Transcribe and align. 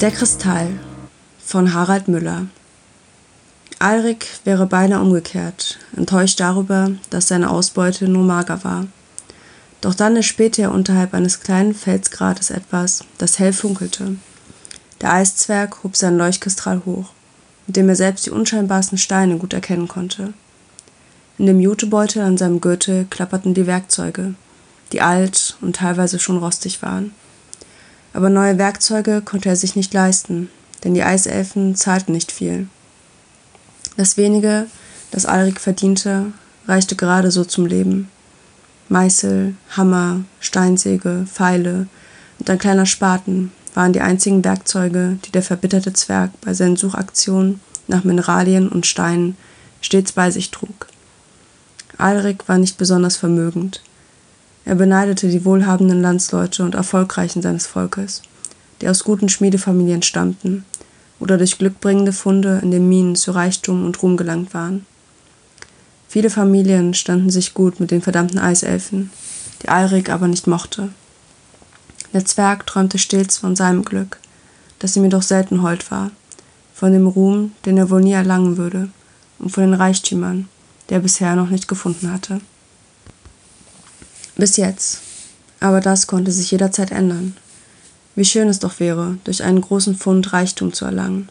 Der 0.00 0.12
Kristall 0.12 0.78
von 1.44 1.74
Harald 1.74 2.06
Müller 2.06 2.46
Alrik 3.80 4.28
wäre 4.44 4.66
beinahe 4.66 5.00
umgekehrt, 5.00 5.80
enttäuscht 5.96 6.38
darüber, 6.38 6.92
dass 7.10 7.26
seine 7.26 7.50
Ausbeute 7.50 8.06
nur 8.06 8.22
mager 8.22 8.62
war. 8.62 8.86
Doch 9.80 9.94
dann 9.94 10.14
erspähte 10.14 10.62
er 10.62 10.72
unterhalb 10.72 11.14
eines 11.14 11.40
kleinen 11.40 11.74
Felsgrates 11.74 12.50
etwas, 12.50 13.02
das 13.18 13.40
hell 13.40 13.52
funkelte. 13.52 14.14
Der 15.00 15.14
Eiszwerg 15.14 15.82
hob 15.82 15.96
seinen 15.96 16.18
Leuchtkristall 16.18 16.82
hoch, 16.86 17.10
mit 17.66 17.74
dem 17.74 17.88
er 17.88 17.96
selbst 17.96 18.24
die 18.24 18.30
unscheinbarsten 18.30 18.98
Steine 18.98 19.36
gut 19.38 19.52
erkennen 19.52 19.88
konnte. 19.88 20.32
In 21.38 21.46
dem 21.46 21.58
Jutebeutel 21.58 22.22
an 22.22 22.38
seinem 22.38 22.60
Gürtel 22.60 23.04
klapperten 23.10 23.52
die 23.52 23.66
Werkzeuge, 23.66 24.34
die 24.92 25.00
alt 25.00 25.56
und 25.60 25.74
teilweise 25.74 26.20
schon 26.20 26.38
rostig 26.38 26.82
waren. 26.82 27.14
Aber 28.12 28.30
neue 28.30 28.58
Werkzeuge 28.58 29.22
konnte 29.22 29.48
er 29.48 29.56
sich 29.56 29.76
nicht 29.76 29.92
leisten, 29.92 30.50
denn 30.84 30.94
die 30.94 31.02
Eiselfen 31.02 31.74
zahlten 31.74 32.12
nicht 32.12 32.32
viel. 32.32 32.68
Das 33.96 34.16
wenige, 34.16 34.66
das 35.10 35.26
Alrik 35.26 35.60
verdiente, 35.60 36.26
reichte 36.66 36.96
gerade 36.96 37.30
so 37.30 37.44
zum 37.44 37.66
Leben. 37.66 38.08
Meißel, 38.88 39.54
Hammer, 39.76 40.20
Steinsäge, 40.40 41.26
Pfeile 41.32 41.88
und 42.38 42.48
ein 42.48 42.58
kleiner 42.58 42.86
Spaten 42.86 43.52
waren 43.74 43.92
die 43.92 44.00
einzigen 44.00 44.44
Werkzeuge, 44.44 45.18
die 45.24 45.32
der 45.32 45.42
verbitterte 45.42 45.92
Zwerg 45.92 46.30
bei 46.40 46.54
seinen 46.54 46.76
Suchaktionen 46.76 47.60
nach 47.86 48.04
Mineralien 48.04 48.68
und 48.68 48.86
Steinen 48.86 49.36
stets 49.80 50.12
bei 50.12 50.30
sich 50.30 50.50
trug. 50.50 50.86
Alrik 51.96 52.48
war 52.48 52.58
nicht 52.58 52.78
besonders 52.78 53.16
vermögend. 53.16 53.82
Er 54.68 54.74
beneidete 54.74 55.30
die 55.30 55.46
wohlhabenden 55.46 56.02
Landsleute 56.02 56.62
und 56.62 56.74
Erfolgreichen 56.74 57.40
seines 57.40 57.66
Volkes, 57.66 58.20
die 58.82 58.88
aus 58.90 59.02
guten 59.02 59.30
Schmiedefamilien 59.30 60.02
stammten 60.02 60.66
oder 61.18 61.38
durch 61.38 61.56
glückbringende 61.56 62.12
Funde 62.12 62.60
in 62.62 62.70
den 62.70 62.86
Minen 62.86 63.16
zu 63.16 63.30
Reichtum 63.30 63.86
und 63.86 64.02
Ruhm 64.02 64.18
gelangt 64.18 64.52
waren. 64.52 64.84
Viele 66.06 66.28
Familien 66.28 66.92
standen 66.92 67.30
sich 67.30 67.54
gut 67.54 67.80
mit 67.80 67.90
den 67.90 68.02
verdammten 68.02 68.38
Eiselfen, 68.38 69.10
die 69.62 69.70
Alrik 69.70 70.10
aber 70.10 70.28
nicht 70.28 70.46
mochte. 70.46 70.90
Der 72.12 72.26
Zwerg 72.26 72.66
träumte 72.66 72.98
stets 72.98 73.38
von 73.38 73.56
seinem 73.56 73.86
Glück, 73.86 74.18
das 74.80 74.94
ihm 74.96 75.04
jedoch 75.04 75.22
selten 75.22 75.62
hold 75.62 75.90
war, 75.90 76.10
von 76.74 76.92
dem 76.92 77.06
Ruhm, 77.06 77.52
den 77.64 77.78
er 77.78 77.88
wohl 77.88 78.02
nie 78.02 78.12
erlangen 78.12 78.58
würde, 78.58 78.90
und 79.38 79.48
von 79.48 79.62
den 79.62 79.72
Reichtümern, 79.72 80.46
die 80.90 80.92
er 80.92 81.00
bisher 81.00 81.36
noch 81.36 81.48
nicht 81.48 81.68
gefunden 81.68 82.12
hatte. 82.12 82.42
Bis 84.38 84.56
jetzt. 84.56 85.00
Aber 85.58 85.80
das 85.80 86.06
konnte 86.06 86.30
sich 86.30 86.52
jederzeit 86.52 86.92
ändern. 86.92 87.36
Wie 88.14 88.24
schön 88.24 88.48
es 88.48 88.60
doch 88.60 88.78
wäre, 88.78 89.18
durch 89.24 89.42
einen 89.42 89.60
großen 89.60 89.96
Fund 89.96 90.32
Reichtum 90.32 90.72
zu 90.72 90.84
erlangen. 90.84 91.28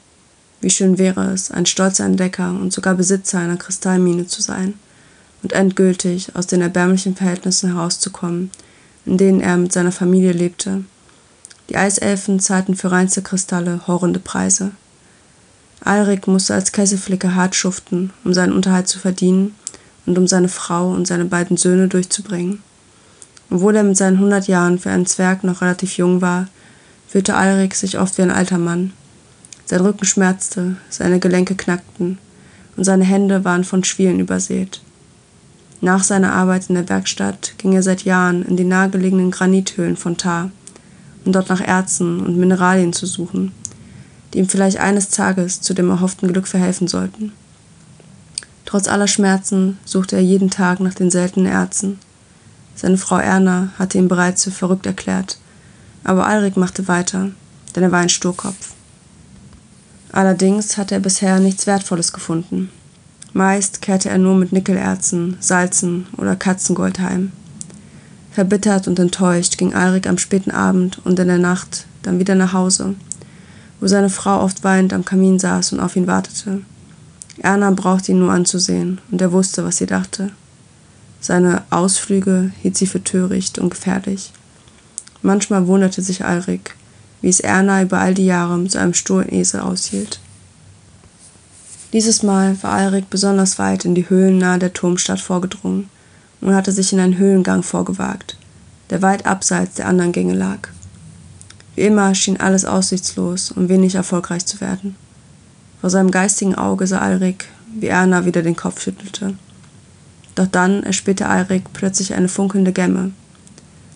Wie 0.60 0.70
schön 0.70 0.98
wäre 0.98 1.32
es, 1.32 1.50
ein 1.50 1.66
stolzer 1.66 2.04
Entdecker 2.04 2.50
und 2.50 2.74
sogar 2.74 2.96
Besitzer 2.96 3.40
einer 3.40 3.56
Kristallmine 3.56 4.28
zu 4.28 4.42
sein 4.42 4.74
und 5.42 5.54
endgültig 5.54 6.36
aus 6.36 6.48
den 6.48 6.62
erbärmlichen 6.62 7.16
Verhältnissen 7.16 7.74
herauszukommen, 7.74 8.52
in 9.06 9.18
denen 9.18 9.40
er 9.40 9.56
mit 9.56 9.72
seiner 9.72 9.94
Familie 9.94 10.34
lebte. 10.34 10.84
Die 11.70 11.78
Eiselfen 11.78 12.42
zahlten 12.42 12.76
für 12.76 12.92
reinste 12.92 13.22
Kristalle 13.22 13.88
horrende 13.88 14.20
Preise. 14.20 14.72
Alrik 15.80 16.28
musste 16.28 16.56
als 16.56 16.74
Kesselflicker 16.74 17.36
hart 17.36 17.56
schuften, 17.56 18.12
um 18.26 18.34
seinen 18.34 18.52
Unterhalt 18.52 18.90
zu 18.90 19.00
verdienen 19.00 19.56
und 20.06 20.18
um 20.18 20.28
seine 20.28 20.50
Frau 20.50 20.92
und 20.92 21.08
seine 21.08 21.26
beiden 21.26 21.56
Söhne 21.56 21.88
durchzubringen. 21.88 22.64
Obwohl 23.50 23.76
er 23.76 23.84
mit 23.84 23.98
seinen 23.98 24.20
hundert 24.20 24.48
Jahren 24.48 24.78
für 24.78 24.90
einen 24.90 25.06
Zwerg 25.06 25.44
noch 25.44 25.62
relativ 25.62 25.98
jung 25.98 26.22
war, 26.22 26.48
fühlte 27.08 27.36
Alrik 27.36 27.76
sich 27.76 27.98
oft 27.98 28.18
wie 28.18 28.24
ein 28.24 28.32
alter 28.32 28.58
Mann. 28.58 28.92
Sein 29.66 29.82
Rücken 29.82 30.06
schmerzte, 30.06 30.76
seine 30.90 31.20
Gelenke 31.20 31.56
knackten 31.56 32.18
und 32.76 32.84
seine 32.84 33.06
Hände 33.06 33.46
waren 33.46 33.64
von 33.64 33.84
Schwielen 33.84 34.20
übersät. 34.20 34.82
Nach 35.80 36.04
seiner 36.04 36.34
Arbeit 36.34 36.70
in 36.70 36.76
der 36.76 36.90
Werkstatt 36.90 37.54
ging 37.58 37.74
er 37.74 37.84
seit 37.84 38.04
Jahren 38.04 38.44
in 38.44 38.58
die 38.58 38.64
nahegelegenen 38.64 39.32
Granithöhlen 39.32 39.96
von 39.96 40.18
Tar, 40.18 40.52
um 41.24 41.32
dort 41.32 41.50
nach 41.50 41.62
Erzen 41.62 42.20
und 42.20 42.38
Mineralien 42.38 42.94
zu 42.94 43.06
suchen, 43.06 43.52
die 44.34 44.40
ihm 44.40 44.50
vielleicht 44.50 44.80
eines 44.80 45.10
Tages 45.10 45.62
zu 45.62 45.74
dem 45.74 45.90
erhofften 45.90 46.32
Glück 46.32 46.48
verhelfen 46.48 46.88
sollten. 46.88 47.32
Trotz 48.66 48.88
aller 48.88 49.08
Schmerzen 49.08 49.78
suchte 49.86 50.18
er 50.18 50.22
jeden 50.22 50.50
Tag 50.50 50.80
nach 50.80 50.94
den 50.94 51.12
seltenen 51.12 51.46
Erzen 51.46 52.00
seine 52.78 52.98
Frau 52.98 53.18
Erna 53.18 53.70
hatte 53.78 53.98
ihn 53.98 54.08
bereits 54.08 54.44
für 54.44 54.52
verrückt 54.52 54.86
erklärt, 54.86 55.40
aber 56.04 56.28
Alrik 56.28 56.56
machte 56.56 56.88
weiter, 56.88 57.32
denn 57.76 57.84
er 57.84 57.92
war 57.92 58.00
ein 58.00 58.10
Sturkopf. 58.10 58.74
Allerdings 60.12 60.78
hatte 60.78 60.96
er 60.96 61.02
bisher 61.02 61.40
nichts 61.40 61.68
Wertvolles 61.68 62.14
gefunden. 62.14 62.70
Meist 63.34 63.82
kehrte 63.82 64.10
er 64.10 64.20
nur 64.20 64.36
mit 64.36 64.54
Nickelerzen, 64.54 65.38
Salzen 65.40 66.08
oder 66.18 66.36
Katzengold 66.36 67.00
heim. 67.00 67.32
Verbittert 68.32 68.88
und 68.88 69.00
enttäuscht 69.00 69.58
ging 69.58 69.74
Alrik 69.74 70.08
am 70.08 70.20
späten 70.20 70.52
Abend 70.52 71.00
und 71.04 71.20
in 71.20 71.28
der 71.28 71.40
Nacht 71.40 71.88
dann 72.04 72.20
wieder 72.20 72.36
nach 72.36 72.54
Hause, 72.54 72.94
wo 73.80 73.88
seine 73.88 74.10
Frau 74.10 74.42
oft 74.42 74.64
weinend 74.64 74.94
am 74.94 75.04
Kamin 75.04 75.40
saß 75.40 75.74
und 75.74 75.80
auf 75.80 75.96
ihn 75.96 76.08
wartete. 76.08 76.62
Erna 77.40 77.72
brauchte 77.72 78.12
ihn 78.12 78.20
nur 78.20 78.32
anzusehen, 78.32 79.02
und 79.12 79.22
er 79.22 79.32
wusste, 79.32 79.66
was 79.66 79.78
sie 79.78 79.86
dachte. 79.88 80.32
Seine 81.28 81.64
Ausflüge 81.72 82.54
hielt 82.62 82.78
sie 82.78 82.88
für 82.88 83.04
töricht 83.04 83.60
und 83.60 83.72
gefährlich. 83.72 84.32
Manchmal 85.22 85.68
wunderte 85.68 86.02
sich 86.02 86.24
Alrik, 86.24 86.78
wie 87.22 87.28
es 87.28 87.42
Erna 87.42 87.82
über 87.82 88.00
all 88.00 88.14
die 88.14 88.26
Jahre 88.26 88.58
mit 88.58 88.72
so 88.72 88.80
einem 88.80 88.94
sturen 88.94 89.30
Esel 89.30 89.60
aushielt. 89.60 90.22
Dieses 91.92 92.24
Mal 92.24 92.56
war 92.64 92.72
Alrik 92.72 93.10
besonders 93.10 93.60
weit 93.60 93.84
in 93.84 93.94
die 93.94 94.10
Höhlen 94.10 94.38
nahe 94.38 94.58
der 94.58 94.72
Turmstadt 94.72 95.20
vorgedrungen 95.20 95.90
und 96.40 96.56
hatte 96.56 96.72
sich 96.72 96.94
in 96.94 97.02
einen 97.02 97.18
Höhlengang 97.18 97.62
vorgewagt, 97.62 98.38
der 98.90 99.02
weit 99.02 99.26
abseits 99.26 99.76
der 99.76 99.90
anderen 99.90 100.14
Gänge 100.14 100.34
lag. 100.34 100.70
Wie 101.76 101.82
immer 101.82 102.16
schien 102.16 102.40
alles 102.40 102.64
aussichtslos 102.64 103.52
und 103.52 103.68
wenig 103.68 103.96
erfolgreich 103.96 104.46
zu 104.46 104.62
werden. 104.62 104.96
Vor 105.82 105.90
seinem 105.90 106.10
geistigen 106.10 106.56
Auge 106.56 106.88
sah 106.88 107.00
Alrik, 107.00 107.50
wie 107.78 107.88
Erna 107.88 108.24
wieder 108.24 108.44
den 108.44 108.56
Kopf 108.56 108.82
schüttelte. 108.82 109.34
Doch 110.38 110.46
dann 110.46 110.84
erspähte 110.84 111.28
Alrik 111.28 111.74
plötzlich 111.74 112.14
eine 112.14 112.28
funkelnde 112.28 112.72
Gemme. 112.72 113.12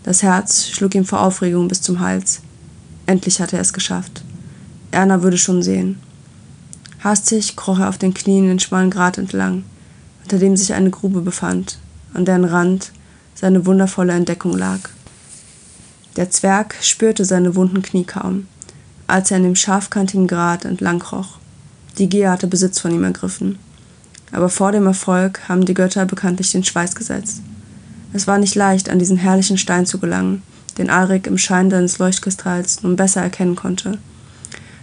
Das 0.02 0.24
Herz 0.24 0.70
schlug 0.70 0.96
ihm 0.96 1.06
vor 1.06 1.22
Aufregung 1.22 1.68
bis 1.68 1.84
zum 1.84 2.00
Hals. 2.00 2.42
Endlich 3.06 3.40
hatte 3.40 3.58
er 3.58 3.62
es 3.62 3.74
geschafft. 3.74 4.24
Erna 4.90 5.22
würde 5.22 5.38
schon 5.38 5.62
sehen. 5.62 6.00
Hastig 7.04 7.56
kroch 7.56 7.78
er 7.78 7.90
auf 7.90 8.00
den 8.00 8.16
Knien 8.16 8.48
den 8.48 8.58
schmalen 8.58 8.90
Grat 8.90 9.20
entlang, 9.20 9.66
unter 10.24 10.40
dem 10.40 10.58
sich 10.58 10.74
eine 10.74 10.90
Grube 10.90 11.22
befand, 11.22 11.78
an 12.16 12.26
deren 12.26 12.46
Rand 12.46 12.92
seine 13.36 13.68
wundervolle 13.68 14.14
Entdeckung 14.14 14.58
lag. 14.58 14.80
Der 16.16 16.32
Zwerg 16.32 16.76
spürte 16.82 17.24
seine 17.24 17.54
wunden 17.54 17.84
Knie 17.84 18.04
kaum, 18.04 18.48
als 19.06 19.30
er 19.30 19.38
an 19.38 19.44
dem 19.44 19.56
scharfkantigen 19.56 20.26
Grat 20.26 20.66
entlang 20.66 20.98
kroch. 20.98 21.38
Die 22.00 22.10
Gier 22.10 22.32
hatte 22.32 22.48
Besitz 22.48 22.80
von 22.80 22.92
ihm 22.92 23.04
ergriffen 23.04 23.60
aber 24.32 24.50
vor 24.50 24.72
dem 24.72 24.86
Erfolg 24.86 25.48
haben 25.48 25.66
die 25.66 25.74
Götter 25.74 26.06
bekanntlich 26.06 26.52
den 26.52 26.64
Schweiß 26.64 26.96
gesetzt. 26.96 27.42
Es 28.14 28.28
war 28.28 28.38
nicht 28.38 28.56
leicht, 28.56 28.90
an 28.90 29.00
diesen 29.00 29.18
herrlichen 29.18 29.58
Stein 29.58 29.86
zu 29.86 30.00
gelangen, 30.00 30.44
den 30.78 30.90
Alrik 30.90 31.28
im 31.28 31.38
Schein 31.38 31.70
seines 31.70 32.00
Leuchtkristalls 32.00 32.84
nun 32.84 32.96
besser 32.96 33.22
erkennen 33.22 33.56
konnte. 33.56 33.98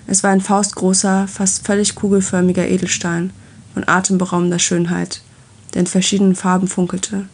Es 0.07 0.23
war 0.23 0.31
ein 0.31 0.41
faustgroßer, 0.41 1.29
fast 1.29 1.67
völlig 1.67 1.95
kugelförmiger 1.95 2.67
Edelstein 2.67 3.31
von 3.75 3.87
atemberaubender 3.87 4.59
Schönheit, 4.59 5.23
der 5.75 5.81
in 5.81 5.87
verschiedenen 5.87 6.35
Farben 6.35 6.69
funkelte. 6.69 7.27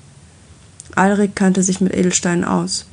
Alrik 0.96 1.36
kannte 1.36 1.62
sich 1.62 1.80
mit 1.80 1.94
Edelsteinen 1.94 2.44
aus. 2.44 2.86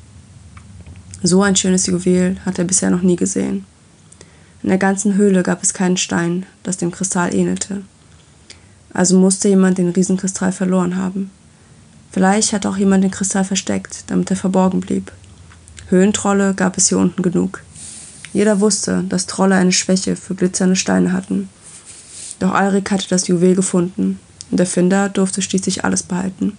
So 1.23 1.43
ein 1.43 1.55
schönes 1.55 1.85
Juwel 1.85 2.37
hatte 2.45 2.63
er 2.63 2.67
bisher 2.67 2.89
noch 2.89 3.01
nie 3.01 3.15
gesehen. 3.15 3.65
In 4.63 4.69
der 4.69 4.77
ganzen 4.77 5.15
Höhle 5.15 5.43
gab 5.43 5.63
es 5.63 5.73
keinen 5.73 5.97
Stein, 5.97 6.45
das 6.63 6.77
dem 6.77 6.91
Kristall 6.91 7.33
ähnelte. 7.33 7.81
Also 8.93 9.17
musste 9.17 9.47
jemand 9.47 9.77
den 9.77 9.89
Riesenkristall 9.89 10.51
verloren 10.51 10.97
haben. 10.97 11.31
Vielleicht 12.11 12.51
hat 12.51 12.65
auch 12.65 12.75
jemand 12.75 13.03
den 13.03 13.11
Kristall 13.11 13.45
versteckt, 13.45 14.03
damit 14.07 14.29
er 14.29 14.35
verborgen 14.35 14.81
blieb. 14.81 15.11
Höhlentrolle 15.89 16.53
gab 16.53 16.77
es 16.77 16.89
hier 16.89 16.97
unten 16.97 17.21
genug. 17.21 17.63
Jeder 18.33 18.59
wusste, 18.59 19.03
dass 19.07 19.27
Trolle 19.27 19.55
eine 19.55 19.71
Schwäche 19.71 20.15
für 20.15 20.35
glitzernde 20.35 20.75
Steine 20.75 21.13
hatten. 21.13 21.49
Doch 22.39 22.51
Alrik 22.53 22.91
hatte 22.91 23.07
das 23.09 23.27
Juwel 23.27 23.55
gefunden 23.55 24.19
und 24.49 24.57
der 24.57 24.65
Finder 24.65 25.09
durfte 25.09 25.41
schließlich 25.41 25.85
alles 25.85 26.03
behalten. 26.03 26.57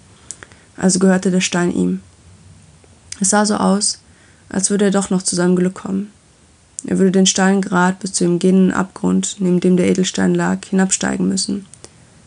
Also 0.76 0.98
gehörte 0.98 1.30
der 1.30 1.40
Stein 1.40 1.74
ihm. 1.74 2.00
Es 3.20 3.30
sah 3.30 3.44
so 3.44 3.56
aus, 3.56 4.00
als 4.48 4.70
würde 4.70 4.86
er 4.86 4.90
doch 4.90 5.10
noch 5.10 5.22
zu 5.22 5.36
seinem 5.36 5.56
Glück 5.56 5.74
kommen. 5.74 6.10
Er 6.86 6.98
würde 6.98 7.12
den 7.12 7.26
Stein 7.26 7.60
grad 7.60 8.00
bis 8.00 8.12
zu 8.12 8.24
dem 8.24 8.38
gehenden 8.38 8.72
Abgrund, 8.72 9.36
neben 9.38 9.60
dem 9.60 9.76
der 9.76 9.88
Edelstein 9.88 10.34
lag, 10.34 10.64
hinabsteigen 10.64 11.28
müssen 11.28 11.66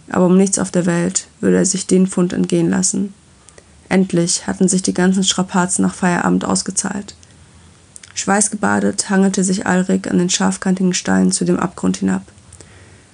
aber 0.10 0.26
um 0.26 0.38
nichts 0.38 0.60
auf 0.60 0.72
der 0.72 0.86
Welt 0.86 1.28
würde 1.42 1.58
er 1.58 1.66
sich 1.66 1.88
den 1.88 2.08
Fund 2.08 2.34
entgehen 2.34 2.70
lassen. 2.70 3.14
Endlich 3.90 4.48
hatten 4.48 4.68
sich 4.68 4.82
die 4.82 4.94
ganzen 4.94 5.24
Strapazen 5.24 5.84
nach 5.84 5.94
Feierabend 5.94 6.46
ausgezahlt. 6.46 7.16
Schweißgebadet 8.14 9.10
hangelte 9.10 9.44
sich 9.44 9.68
Alrik 9.68 10.10
an 10.10 10.18
den 10.18 10.30
scharfkantigen 10.30 10.94
Steinen 10.94 11.32
zu 11.32 11.46
dem 11.46 11.60
Abgrund 11.60 11.98
hinab. 11.98 12.24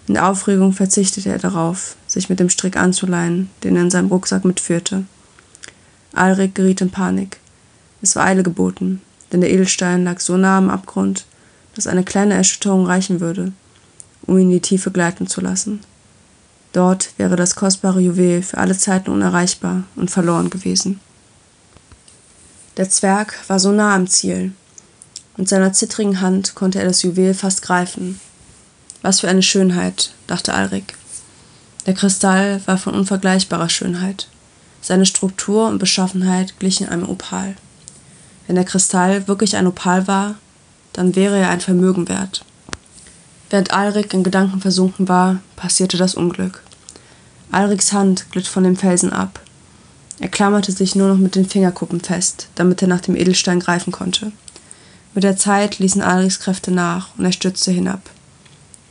In 0.08 0.16
der 0.16 0.28
Aufregung 0.28 0.74
verzichtete 0.74 1.30
er 1.30 1.40
darauf, 1.40 1.96
sich 2.08 2.30
mit 2.30 2.40
dem 2.40 2.50
Strick 2.50 2.78
anzuleihen, 2.78 3.50
den 3.64 3.76
er 3.76 3.84
in 3.84 3.92
seinem 3.92 4.10
Rucksack 4.10 4.46
mitführte. 4.46 5.06
Alrik 6.14 6.56
geriet 6.56 6.82
in 6.82 6.92
Panik. 6.92 7.38
Es 8.02 8.16
war 8.16 8.26
Eile 8.26 8.44
geboten, 8.44 9.02
denn 9.32 9.42
der 9.42 9.52
Edelstein 9.52 10.04
lag 10.04 10.20
so 10.20 10.38
nah 10.38 10.58
am 10.58 10.70
Abgrund, 10.70 11.26
dass 11.76 11.88
eine 11.88 12.04
kleine 12.04 12.34
Erschütterung 12.34 12.86
reichen 12.86 13.20
würde, 13.20 13.54
um 14.24 14.38
ihn 14.38 14.48
in 14.48 14.52
die 14.52 14.60
Tiefe 14.60 14.92
gleiten 14.92 15.28
zu 15.28 15.42
lassen. 15.42 15.80
Dort 16.74 17.10
wäre 17.18 17.36
das 17.36 17.56
kostbare 17.56 18.00
Juwel 18.00 18.42
für 18.42 18.58
alle 18.58 18.78
Zeiten 18.78 19.12
unerreichbar 19.12 19.84
und 19.96 20.10
verloren 20.10 20.50
gewesen. 20.50 21.00
Der 22.78 22.90
Zwerg 22.90 23.38
war 23.48 23.60
so 23.60 23.72
nah 23.72 23.94
am 23.94 24.08
Ziel. 24.08 24.54
Mit 25.36 25.50
seiner 25.50 25.74
zittrigen 25.74 26.22
Hand 26.22 26.56
konnte 26.56 26.80
er 26.80 26.86
das 26.86 27.04
Juwel 27.04 27.34
fast 27.34 27.62
greifen. 27.62 28.20
Was 29.02 29.20
für 29.20 29.28
eine 29.28 29.44
Schönheit, 29.44 30.14
dachte 30.28 30.54
Alrik. 30.54 30.96
Der 31.86 31.94
Kristall 31.94 32.62
war 32.66 32.78
von 32.78 32.94
unvergleichbarer 32.94 33.70
Schönheit. 33.70 34.28
Seine 34.82 35.06
Struktur 35.06 35.68
und 35.68 35.80
Beschaffenheit 35.80 36.60
glichen 36.60 36.88
einem 36.88 37.10
Opal. 37.10 37.56
Wenn 38.48 38.56
der 38.56 38.66
Kristall 38.66 39.28
wirklich 39.28 39.56
ein 39.56 39.68
Opal 39.68 40.08
war, 40.08 40.36
dann 40.94 41.16
wäre 41.16 41.38
er 41.38 41.50
ein 41.50 41.62
Vermögen 41.62 42.08
wert. 42.08 42.46
Während 43.52 43.74
Alrik 43.74 44.14
in 44.14 44.24
Gedanken 44.24 44.62
versunken 44.62 45.10
war, 45.10 45.42
passierte 45.58 45.98
das 45.98 46.16
Unglück. 46.16 46.64
Alriks 47.52 47.92
Hand 47.92 48.32
glitt 48.32 48.48
von 48.48 48.64
dem 48.64 48.78
Felsen 48.78 49.12
ab. 49.12 49.42
Er 50.22 50.30
klammerte 50.30 50.72
sich 50.72 50.96
nur 50.96 51.10
noch 51.10 51.18
mit 51.18 51.36
den 51.36 51.46
Fingerkuppen 51.46 52.00
fest, 52.00 52.48
damit 52.56 52.82
er 52.82 52.88
nach 52.88 53.02
dem 53.02 53.18
Edelstein 53.18 53.60
greifen 53.60 53.92
konnte. 53.92 54.32
Mit 55.14 55.26
der 55.26 55.36
Zeit 55.36 55.80
ließen 55.80 56.02
Alriks 56.02 56.40
Kräfte 56.40 56.72
nach 56.72 57.10
und 57.18 57.26
er 57.26 57.34
stürzte 57.34 57.72
hinab. 57.72 58.00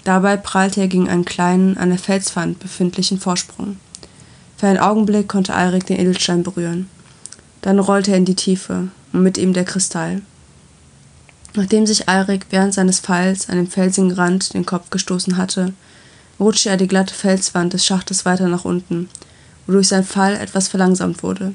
Dabei 0.04 0.36
prallte 0.36 0.82
er 0.82 0.88
gegen 0.88 1.08
einen 1.08 1.24
kleinen, 1.24 1.78
an 1.78 1.88
der 1.88 1.98
Felswand 1.98 2.58
befindlichen 2.58 3.18
Vorsprung. 3.18 3.78
Für 4.58 4.66
einen 4.66 4.78
Augenblick 4.78 5.26
konnte 5.26 5.54
Alrik 5.54 5.86
den 5.86 5.98
Edelstein 5.98 6.42
berühren. 6.42 6.86
Dann 7.62 7.78
rollte 7.78 8.10
er 8.10 8.18
in 8.18 8.26
die 8.26 8.34
Tiefe 8.34 8.88
und 9.14 9.22
mit 9.22 9.38
ihm 9.38 9.54
der 9.54 9.64
Kristall. 9.64 10.20
Nachdem 11.55 11.87
sich 11.87 12.08
Alrik 12.08 12.47
während 12.50 12.75
seines 12.75 13.00
Falls 13.00 13.49
an 13.49 13.56
dem 13.56 13.67
felsigen 13.67 14.12
Rand 14.12 14.55
den 14.55 14.67
Kopf 14.67 14.91
gestoßen 14.91 15.37
hatte, 15.37 15.73
rutschte 16.38 16.70
er 16.70 16.76
die 16.76 16.87
glatte 16.87 17.14
Felswand 17.14 17.73
des 17.73 17.85
Schachtes 17.85 18.25
weiter 18.25 18.49
nach 18.49 18.64
unten, 18.64 19.08
wodurch 19.67 19.88
sein 19.88 20.05
Fall 20.05 20.37
etwas 20.37 20.69
verlangsamt 20.69 21.23
wurde. 21.23 21.52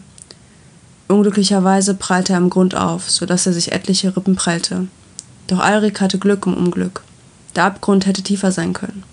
Unglücklicherweise 1.07 1.93
prallte 1.93 2.33
er 2.33 2.37
am 2.37 2.49
Grund 2.49 2.75
auf, 2.75 3.09
so 3.09 3.25
dass 3.25 3.45
er 3.45 3.53
sich 3.53 3.71
etliche 3.71 4.15
Rippen 4.15 4.35
prellte. 4.35 4.87
Doch 5.47 5.59
Alrik 5.59 6.01
hatte 6.01 6.17
Glück 6.17 6.45
um 6.47 6.55
Unglück. 6.55 7.03
Der 7.55 7.65
Abgrund 7.65 8.05
hätte 8.05 8.23
tiefer 8.23 8.51
sein 8.51 8.73
können. 8.73 9.03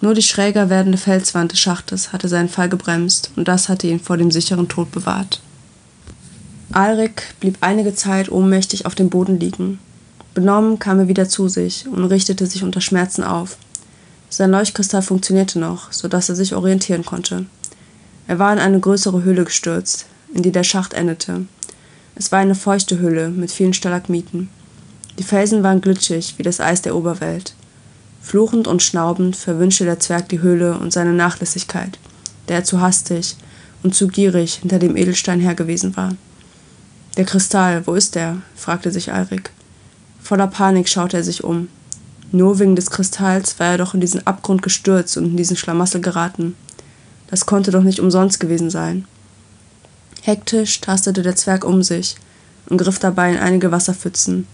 Nur 0.00 0.14
die 0.14 0.22
schräger 0.22 0.70
werdende 0.70 0.98
Felswand 0.98 1.52
des 1.52 1.58
Schachtes 1.58 2.12
hatte 2.12 2.28
seinen 2.28 2.48
Fall 2.48 2.68
gebremst, 2.68 3.30
und 3.36 3.48
das 3.48 3.68
hatte 3.68 3.88
ihn 3.88 4.00
vor 4.00 4.16
dem 4.16 4.30
sicheren 4.30 4.68
Tod 4.68 4.92
bewahrt. 4.92 5.40
Alrik 6.72 7.34
blieb 7.40 7.58
einige 7.60 7.94
Zeit 7.94 8.30
ohnmächtig 8.30 8.86
auf 8.86 8.94
dem 8.94 9.08
Boden 9.08 9.38
liegen. 9.38 9.78
Benommen 10.34 10.78
kam 10.78 10.98
er 10.98 11.08
wieder 11.08 11.28
zu 11.28 11.48
sich 11.48 11.86
und 11.86 12.04
richtete 12.04 12.46
sich 12.46 12.62
unter 12.62 12.80
Schmerzen 12.80 13.22
auf. 13.22 13.56
Sein 14.28 14.50
Leuchtkristall 14.50 15.02
funktionierte 15.02 15.58
noch, 15.58 15.92
so 15.92 16.08
dass 16.08 16.28
er 16.28 16.34
sich 16.34 16.54
orientieren 16.54 17.04
konnte. 17.04 17.46
Er 18.26 18.38
war 18.38 18.52
in 18.52 18.58
eine 18.58 18.80
größere 18.80 19.22
Höhle 19.22 19.44
gestürzt, 19.44 20.06
in 20.34 20.42
die 20.42 20.50
der 20.50 20.64
Schacht 20.64 20.92
endete. 20.92 21.46
Es 22.16 22.32
war 22.32 22.40
eine 22.40 22.56
feuchte 22.56 22.98
Höhle 22.98 23.28
mit 23.28 23.52
vielen 23.52 23.72
Stalagmiten. 23.72 24.48
Die 25.18 25.22
Felsen 25.22 25.62
waren 25.62 25.80
glitschig 25.80 26.34
wie 26.36 26.42
das 26.42 26.60
Eis 26.60 26.82
der 26.82 26.96
Oberwelt. 26.96 27.54
Fluchend 28.20 28.66
und 28.66 28.82
schnaubend 28.82 29.36
verwünschte 29.36 29.84
der 29.84 30.00
Zwerg 30.00 30.28
die 30.28 30.40
Höhle 30.40 30.76
und 30.78 30.92
seine 30.92 31.12
Nachlässigkeit, 31.12 31.98
der 32.48 32.56
er 32.56 32.64
zu 32.64 32.80
hastig 32.80 33.36
und 33.84 33.94
zu 33.94 34.08
gierig 34.08 34.56
hinter 34.56 34.80
dem 34.80 34.96
Edelstein 34.96 35.40
her 35.40 35.54
gewesen 35.54 35.96
war. 35.96 36.16
Der 37.16 37.24
Kristall, 37.24 37.86
wo 37.86 37.94
ist 37.94 38.14
er? 38.16 38.42
fragte 38.54 38.90
sich 38.90 39.12
Alrik. 39.12 39.50
Voller 40.20 40.48
Panik 40.48 40.86
schaute 40.88 41.16
er 41.16 41.24
sich 41.24 41.44
um. 41.44 41.68
Nur 42.30 42.58
wegen 42.58 42.76
des 42.76 42.90
Kristalls 42.90 43.58
war 43.58 43.68
er 43.68 43.78
doch 43.78 43.94
in 43.94 44.00
diesen 44.00 44.26
Abgrund 44.26 44.62
gestürzt 44.62 45.16
und 45.16 45.24
in 45.24 45.36
diesen 45.36 45.56
Schlamassel 45.56 46.02
geraten. 46.02 46.56
Das 47.28 47.46
konnte 47.46 47.70
doch 47.70 47.82
nicht 47.82 48.00
umsonst 48.00 48.38
gewesen 48.38 48.68
sein. 48.68 49.06
Hektisch 50.22 50.80
tastete 50.80 51.22
der 51.22 51.36
Zwerg 51.36 51.64
um 51.64 51.82
sich 51.82 52.16
und 52.68 52.78
griff 52.78 52.98
dabei 52.98 53.32
in 53.32 53.38
einige 53.38 53.70
Wasserpfützen, 53.72 54.46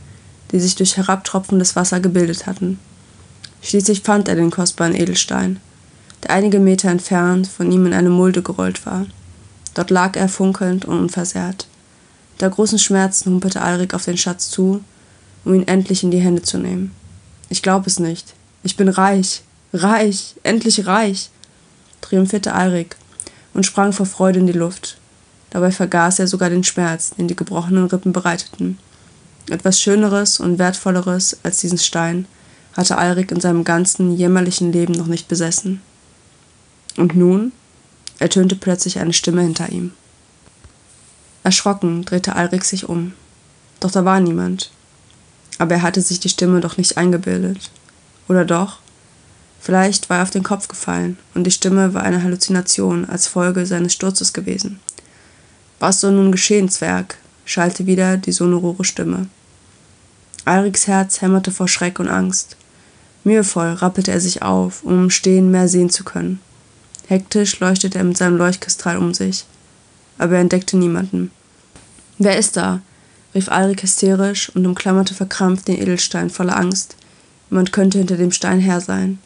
die 0.52 0.60
sich 0.60 0.76
durch 0.76 0.96
herabtropfendes 0.96 1.74
Wasser 1.74 1.98
gebildet 1.98 2.46
hatten. 2.46 2.78
Schließlich 3.62 4.02
fand 4.02 4.28
er 4.28 4.36
den 4.36 4.50
kostbaren 4.50 4.94
Edelstein, 4.94 5.58
der 6.22 6.30
einige 6.30 6.60
Meter 6.60 6.90
entfernt 6.90 7.48
von 7.48 7.72
ihm 7.72 7.86
in 7.86 7.94
eine 7.94 8.10
Mulde 8.10 8.42
gerollt 8.42 8.86
war. 8.86 9.06
Dort 9.74 9.90
lag 9.90 10.16
er 10.16 10.28
funkelnd 10.28 10.84
und 10.84 10.98
unversehrt. 10.98 11.66
Der 12.40 12.50
großen 12.50 12.78
Schmerzen 12.78 13.30
humpelte 13.30 13.60
Alrik 13.60 13.94
auf 13.94 14.04
den 14.04 14.18
Schatz 14.18 14.50
zu, 14.50 14.82
um 15.44 15.54
ihn 15.54 15.68
endlich 15.68 16.02
in 16.02 16.10
die 16.10 16.20
Hände 16.20 16.42
zu 16.42 16.58
nehmen. 16.58 16.92
Ich 17.48 17.62
glaube 17.62 17.88
es 17.88 17.98
nicht. 17.98 18.34
Ich 18.62 18.76
bin 18.76 18.88
reich, 18.88 19.42
reich, 19.72 20.34
endlich 20.42 20.86
reich, 20.86 21.30
triumphierte 22.00 22.54
Alrik 22.54 22.96
und 23.54 23.66
sprang 23.66 23.92
vor 23.92 24.06
Freude 24.06 24.40
in 24.40 24.46
die 24.46 24.52
Luft. 24.52 24.98
Dabei 25.50 25.70
vergaß 25.70 26.18
er 26.18 26.26
sogar 26.26 26.48
den 26.48 26.64
Schmerz, 26.64 27.10
den 27.10 27.28
die 27.28 27.36
gebrochenen 27.36 27.86
Rippen 27.86 28.12
bereiteten. 28.12 28.78
Etwas 29.50 29.80
Schöneres 29.80 30.40
und 30.40 30.58
Wertvolleres 30.58 31.36
als 31.42 31.58
diesen 31.58 31.78
Stein 31.78 32.26
hatte 32.74 32.96
Alrik 32.96 33.30
in 33.30 33.40
seinem 33.40 33.64
ganzen 33.64 34.16
jämmerlichen 34.16 34.72
Leben 34.72 34.94
noch 34.94 35.06
nicht 35.06 35.28
besessen. 35.28 35.82
Und 36.96 37.14
nun 37.14 37.52
ertönte 38.18 38.56
plötzlich 38.56 38.98
eine 38.98 39.12
Stimme 39.12 39.42
hinter 39.42 39.70
ihm. 39.70 39.92
Erschrocken 41.44 42.04
drehte 42.04 42.36
Alrik 42.36 42.64
sich 42.64 42.88
um. 42.88 43.12
Doch 43.80 43.90
da 43.90 44.04
war 44.04 44.20
niemand. 44.20 44.70
Aber 45.58 45.74
er 45.74 45.82
hatte 45.82 46.00
sich 46.00 46.20
die 46.20 46.28
Stimme 46.28 46.60
doch 46.60 46.76
nicht 46.76 46.96
eingebildet. 46.96 47.70
Oder 48.28 48.44
doch? 48.44 48.78
Vielleicht 49.60 50.08
war 50.08 50.18
er 50.18 50.22
auf 50.22 50.30
den 50.30 50.42
Kopf 50.42 50.68
gefallen 50.68 51.18
und 51.34 51.44
die 51.44 51.50
Stimme 51.50 51.94
war 51.94 52.02
eine 52.02 52.22
Halluzination 52.22 53.04
als 53.04 53.26
Folge 53.26 53.66
seines 53.66 53.92
Sturzes 53.92 54.32
gewesen. 54.32 54.80
Was 55.78 56.00
soll 56.00 56.12
nun 56.12 56.32
geschehen, 56.32 56.68
Zwerg? 56.68 57.16
schallte 57.44 57.86
wieder 57.86 58.16
die 58.16 58.32
sonore 58.32 58.84
Stimme. 58.84 59.26
Alriks 60.44 60.86
Herz 60.86 61.20
hämmerte 61.20 61.50
vor 61.50 61.68
Schreck 61.68 61.98
und 61.98 62.08
Angst. 62.08 62.56
Mühevoll 63.24 63.72
rappelte 63.74 64.10
er 64.10 64.20
sich 64.20 64.42
auf, 64.42 64.84
um 64.84 65.04
im 65.04 65.10
Stehen 65.10 65.50
mehr 65.50 65.68
sehen 65.68 65.90
zu 65.90 66.02
können. 66.02 66.40
Hektisch 67.06 67.58
leuchtete 67.60 67.98
er 67.98 68.04
mit 68.04 68.16
seinem 68.16 68.36
Leuchtkristall 68.36 68.96
um 68.96 69.12
sich 69.14 69.44
aber 70.18 70.34
er 70.34 70.40
entdeckte 70.40 70.76
niemanden. 70.76 71.30
Wer 72.18 72.38
ist 72.38 72.56
da? 72.56 72.80
rief 73.34 73.48
Alrik 73.48 73.82
hysterisch 73.82 74.50
und 74.54 74.66
umklammerte 74.66 75.14
verkrampft 75.14 75.68
den 75.68 75.80
Edelstein 75.80 76.30
voller 76.30 76.56
Angst. 76.56 76.96
Jemand 77.50 77.72
könnte 77.72 77.98
hinter 77.98 78.16
dem 78.16 78.30
Stein 78.30 78.60
her 78.60 78.80
sein. 78.80 79.18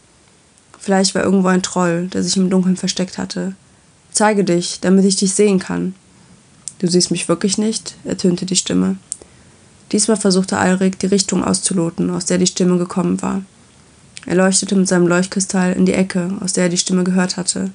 Vielleicht 0.79 1.15
war 1.15 1.25
irgendwo 1.25 1.49
ein 1.49 1.63
Troll, 1.63 2.07
der 2.07 2.23
sich 2.23 2.37
im 2.37 2.51
Dunkeln 2.51 2.77
versteckt 2.77 3.19
hatte. 3.19 3.55
Zeige 4.13 4.45
dich, 4.45 4.79
damit 4.81 5.05
ich 5.05 5.17
dich 5.17 5.35
sehen 5.35 5.59
kann. 5.59 5.95
Du 6.79 6.87
siehst 6.87 7.11
mich 7.11 7.29
wirklich 7.29 7.59
nicht? 7.59 7.97
ertönte 8.05 8.47
die 8.47 8.57
Stimme. 8.57 8.97
Diesmal 9.93 10.17
versuchte 10.17 10.59
Alrik, 10.59 10.99
die 10.99 11.07
Richtung 11.07 11.45
auszuloten, 11.45 12.11
aus 12.11 12.27
der 12.27 12.39
die 12.39 12.47
Stimme 12.47 12.79
gekommen 12.79 13.21
war. 13.23 13.43
Er 14.27 14.37
leuchtete 14.37 14.77
mit 14.77 14.89
seinem 14.89 15.07
Leuchtkristall 15.07 15.73
in 15.73 15.87
die 15.87 15.95
Ecke, 15.95 16.31
aus 16.41 16.53
der 16.53 16.65
er 16.65 16.71
die 16.71 16.79
Stimme 16.79 17.05
gehört 17.05 17.37
hatte 17.37 17.71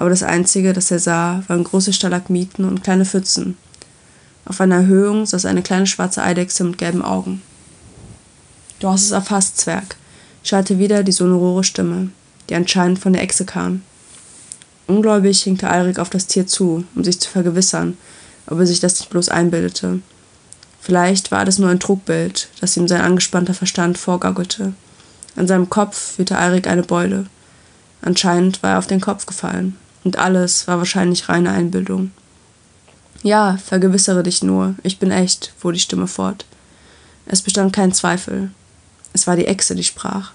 aber 0.00 0.08
das 0.08 0.22
Einzige, 0.22 0.72
das 0.72 0.90
er 0.90 0.98
sah, 0.98 1.42
waren 1.46 1.62
große 1.62 1.92
Stalagmiten 1.92 2.64
und 2.64 2.82
kleine 2.82 3.04
Pfützen. 3.04 3.58
Auf 4.46 4.62
einer 4.62 4.76
Erhöhung 4.76 5.26
saß 5.26 5.44
eine 5.44 5.60
kleine 5.60 5.86
schwarze 5.86 6.22
Eidechse 6.22 6.64
mit 6.64 6.78
gelben 6.78 7.02
Augen. 7.02 7.42
Du 8.78 8.88
hast 8.88 9.04
es 9.04 9.10
erfasst, 9.10 9.58
Zwerg, 9.58 9.96
schallte 10.42 10.78
wieder 10.78 11.02
die 11.02 11.12
sonore 11.12 11.64
Stimme, 11.64 12.08
die 12.48 12.54
anscheinend 12.54 12.98
von 12.98 13.12
der 13.12 13.20
Echse 13.20 13.44
kam. 13.44 13.82
Ungläubig 14.86 15.42
hinkte 15.42 15.68
Alrik 15.68 15.98
auf 15.98 16.08
das 16.08 16.26
Tier 16.26 16.46
zu, 16.46 16.84
um 16.94 17.04
sich 17.04 17.20
zu 17.20 17.28
vergewissern, 17.28 17.98
ob 18.46 18.58
er 18.58 18.66
sich 18.66 18.80
das 18.80 19.00
nicht 19.00 19.10
bloß 19.10 19.28
einbildete. 19.28 20.00
Vielleicht 20.80 21.30
war 21.30 21.40
alles 21.40 21.58
nur 21.58 21.68
ein 21.68 21.78
Trugbild, 21.78 22.48
das 22.62 22.74
ihm 22.78 22.88
sein 22.88 23.02
angespannter 23.02 23.52
Verstand 23.52 23.98
vorgaukelte. 23.98 24.72
An 25.36 25.46
seinem 25.46 25.68
Kopf 25.68 26.14
fühlte 26.16 26.38
Alrik 26.38 26.68
eine 26.68 26.84
Beule. 26.84 27.26
Anscheinend 28.00 28.62
war 28.62 28.70
er 28.70 28.78
auf 28.78 28.86
den 28.86 29.02
Kopf 29.02 29.26
gefallen. 29.26 29.76
Und 30.04 30.18
alles 30.18 30.66
war 30.66 30.78
wahrscheinlich 30.78 31.28
reine 31.28 31.50
Einbildung. 31.50 32.12
Ja, 33.22 33.58
vergewissere 33.58 34.22
dich 34.22 34.42
nur, 34.42 34.74
ich 34.82 34.98
bin 34.98 35.10
echt, 35.10 35.52
fuhr 35.58 35.72
die 35.72 35.80
Stimme 35.80 36.06
fort. 36.06 36.46
Es 37.26 37.42
bestand 37.42 37.72
kein 37.74 37.92
Zweifel. 37.92 38.50
Es 39.12 39.26
war 39.26 39.36
die 39.36 39.46
Echse, 39.46 39.74
die 39.74 39.84
sprach. 39.84 40.32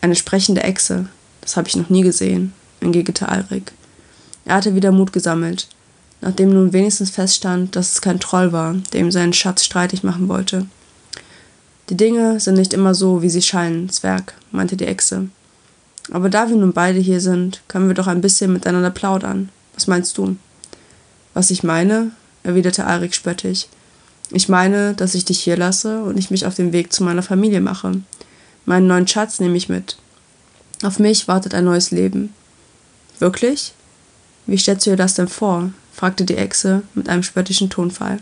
Eine 0.00 0.14
sprechende 0.14 0.62
Echse, 0.62 1.08
das 1.40 1.56
habe 1.56 1.68
ich 1.68 1.76
noch 1.76 1.88
nie 1.88 2.02
gesehen, 2.02 2.52
entgegnete 2.80 3.28
Alrik. 3.28 3.72
Er 4.44 4.56
hatte 4.56 4.74
wieder 4.74 4.92
Mut 4.92 5.12
gesammelt. 5.12 5.68
nachdem 6.20 6.50
nun 6.50 6.72
wenigstens 6.72 7.10
feststand, 7.10 7.76
dass 7.76 7.92
es 7.92 8.00
kein 8.00 8.20
Troll 8.20 8.52
war, 8.52 8.74
der 8.92 9.00
ihm 9.00 9.12
seinen 9.12 9.32
Schatz 9.32 9.64
streitig 9.64 10.02
machen 10.02 10.28
wollte. 10.28 10.66
Die 11.90 11.96
Dinge 11.96 12.40
sind 12.40 12.54
nicht 12.54 12.74
immer 12.74 12.94
so, 12.94 13.22
wie 13.22 13.30
sie 13.30 13.42
scheinen, 13.42 13.88
Zwerg, 13.88 14.34
meinte 14.50 14.76
die 14.76 14.86
Echse. 14.86 15.28
Aber 16.10 16.28
da 16.30 16.48
wir 16.48 16.56
nun 16.56 16.72
beide 16.72 16.98
hier 16.98 17.20
sind, 17.20 17.62
können 17.68 17.88
wir 17.88 17.94
doch 17.94 18.06
ein 18.06 18.20
bisschen 18.20 18.52
miteinander 18.52 18.90
plaudern. 18.90 19.50
Was 19.74 19.86
meinst 19.86 20.16
du? 20.18 20.36
Was 21.34 21.50
ich 21.50 21.62
meine? 21.62 22.10
erwiderte 22.42 22.86
Alrik 22.86 23.14
spöttisch. 23.14 23.66
Ich 24.30 24.48
meine, 24.48 24.94
dass 24.94 25.14
ich 25.14 25.24
dich 25.24 25.40
hier 25.40 25.56
lasse 25.56 26.02
und 26.02 26.18
ich 26.18 26.30
mich 26.30 26.46
auf 26.46 26.54
den 26.54 26.72
Weg 26.72 26.92
zu 26.92 27.02
meiner 27.02 27.22
Familie 27.22 27.60
mache. 27.60 28.00
Meinen 28.64 28.86
neuen 28.86 29.08
Schatz 29.08 29.40
nehme 29.40 29.56
ich 29.56 29.68
mit. 29.68 29.96
Auf 30.82 30.98
mich 30.98 31.28
wartet 31.28 31.54
ein 31.54 31.64
neues 31.64 31.90
Leben. 31.90 32.32
Wirklich? 33.18 33.72
Wie 34.46 34.58
stellst 34.58 34.86
du 34.86 34.90
dir 34.90 34.96
das 34.96 35.14
denn 35.14 35.28
vor? 35.28 35.70
fragte 35.92 36.24
die 36.24 36.36
Echse 36.36 36.82
mit 36.94 37.08
einem 37.08 37.22
spöttischen 37.22 37.70
Tonfall. 37.70 38.18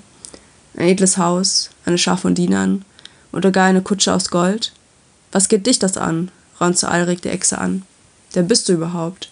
Ein 0.76 0.88
edles 0.88 1.18
Haus, 1.18 1.70
eine 1.84 1.98
Schar 1.98 2.16
von 2.16 2.34
Dienern 2.34 2.84
oder 3.32 3.50
gar 3.50 3.66
eine 3.66 3.82
Kutsche 3.82 4.14
aus 4.14 4.30
Gold? 4.30 4.72
Was 5.32 5.48
geht 5.48 5.66
dich 5.66 5.78
das 5.78 5.96
an? 5.96 6.30
Raunzte 6.60 6.88
Alrik 6.88 7.22
die 7.22 7.28
Echse 7.28 7.58
an. 7.58 7.82
Wer 8.32 8.42
bist 8.42 8.68
du 8.68 8.72
überhaupt? 8.72 9.30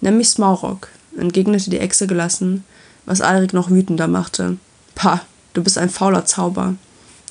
Nenn 0.00 0.16
mich 0.16 0.30
Smaurok, 0.30 0.88
entgegnete 1.16 1.70
die 1.70 1.80
Echse 1.80 2.06
gelassen, 2.06 2.64
was 3.06 3.20
Alrik 3.20 3.52
noch 3.52 3.70
wütender 3.70 4.08
machte. 4.08 4.58
Pah, 4.94 5.22
du 5.54 5.62
bist 5.62 5.78
ein 5.78 5.90
fauler 5.90 6.24
Zauber. 6.24 6.74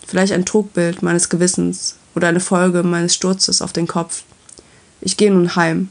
Vielleicht 0.06 0.34
ein 0.34 0.46
Trugbild 0.46 1.02
meines 1.02 1.30
Gewissens 1.30 1.96
oder 2.16 2.28
eine 2.28 2.40
Folge 2.40 2.84
meines 2.84 3.14
Sturzes 3.14 3.62
auf 3.62 3.74
den 3.74 3.88
Kopf. 3.88 4.24
Ich 5.02 5.18
gehe 5.18 5.32
nun 5.32 5.56
heim. 5.56 5.90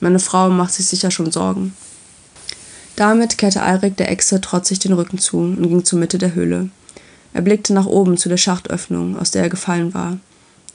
Meine 0.00 0.18
Frau 0.18 0.50
macht 0.50 0.74
sich 0.74 0.86
sicher 0.86 1.10
schon 1.10 1.32
Sorgen. 1.32 1.74
Damit 2.96 3.36
kehrte 3.36 3.62
Alrik 3.62 3.96
der 3.96 4.10
Echse 4.10 4.40
trotzig 4.40 4.78
den 4.78 4.92
Rücken 4.92 5.18
zu 5.18 5.38
und 5.38 5.62
ging 5.62 5.84
zur 5.84 5.98
Mitte 5.98 6.18
der 6.18 6.34
Höhle. 6.34 6.70
Er 7.34 7.42
blickte 7.42 7.74
nach 7.74 7.86
oben 7.86 8.16
zu 8.16 8.28
der 8.30 8.38
Schachtöffnung, 8.38 9.18
aus 9.18 9.30
der 9.30 9.42
er 9.42 9.50
gefallen 9.50 9.92
war. 9.92 10.18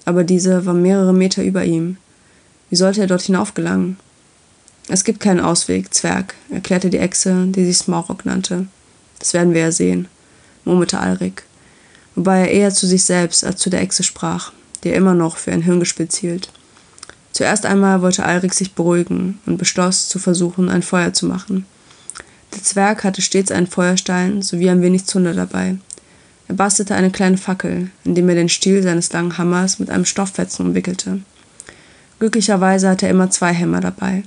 Aber 0.05 0.23
diese 0.23 0.65
war 0.65 0.73
mehrere 0.73 1.13
Meter 1.13 1.43
über 1.43 1.63
ihm. 1.63 1.97
Wie 2.69 2.75
sollte 2.75 3.01
er 3.01 3.07
dort 3.07 3.21
hinauf 3.21 3.53
gelangen? 3.53 3.97
Es 4.87 5.03
gibt 5.03 5.19
keinen 5.19 5.39
Ausweg, 5.39 5.93
Zwerg, 5.93 6.33
erklärte 6.49 6.89
die 6.89 6.97
Echse, 6.97 7.45
die 7.47 7.65
sich 7.65 7.77
Smaurok 7.77 8.25
nannte. 8.25 8.67
Das 9.19 9.33
werden 9.33 9.53
wir 9.53 9.61
ja 9.61 9.71
sehen, 9.71 10.07
murmelte 10.65 10.99
Alrik, 10.99 11.43
wobei 12.15 12.39
er 12.39 12.51
eher 12.51 12.73
zu 12.73 12.87
sich 12.87 13.03
selbst 13.03 13.45
als 13.45 13.59
zu 13.59 13.69
der 13.69 13.81
Echse 13.81 14.03
sprach, 14.03 14.51
die 14.83 14.89
er 14.89 14.95
immer 14.95 15.13
noch 15.13 15.37
für 15.37 15.51
ein 15.51 15.61
Hirngespitz 15.61 16.17
hielt. 16.17 16.49
Zuerst 17.31 17.65
einmal 17.65 18.01
wollte 18.01 18.25
Alrik 18.25 18.53
sich 18.53 18.73
beruhigen 18.73 19.39
und 19.45 19.57
beschloss, 19.57 20.09
zu 20.09 20.19
versuchen, 20.19 20.69
ein 20.69 20.81
Feuer 20.81 21.13
zu 21.13 21.25
machen. 21.25 21.65
Der 22.53 22.63
Zwerg 22.63 23.03
hatte 23.03 23.21
stets 23.21 23.51
einen 23.51 23.67
Feuerstein 23.67 24.41
sowie 24.41 24.69
ein 24.69 24.81
wenig 24.81 25.05
Zunder 25.05 25.33
dabei. 25.33 25.77
Er 26.47 26.55
bastelte 26.55 26.95
eine 26.95 27.11
kleine 27.11 27.37
Fackel, 27.37 27.89
indem 28.03 28.29
er 28.29 28.35
den 28.35 28.49
Stiel 28.49 28.83
seines 28.83 29.11
langen 29.13 29.37
Hammers 29.37 29.79
mit 29.79 29.89
einem 29.89 30.05
Stofffetzen 30.05 30.65
umwickelte. 30.65 31.21
Glücklicherweise 32.19 32.89
hatte 32.89 33.05
er 33.05 33.11
immer 33.11 33.29
zwei 33.29 33.53
Hämmer 33.53 33.79
dabei. 33.79 34.23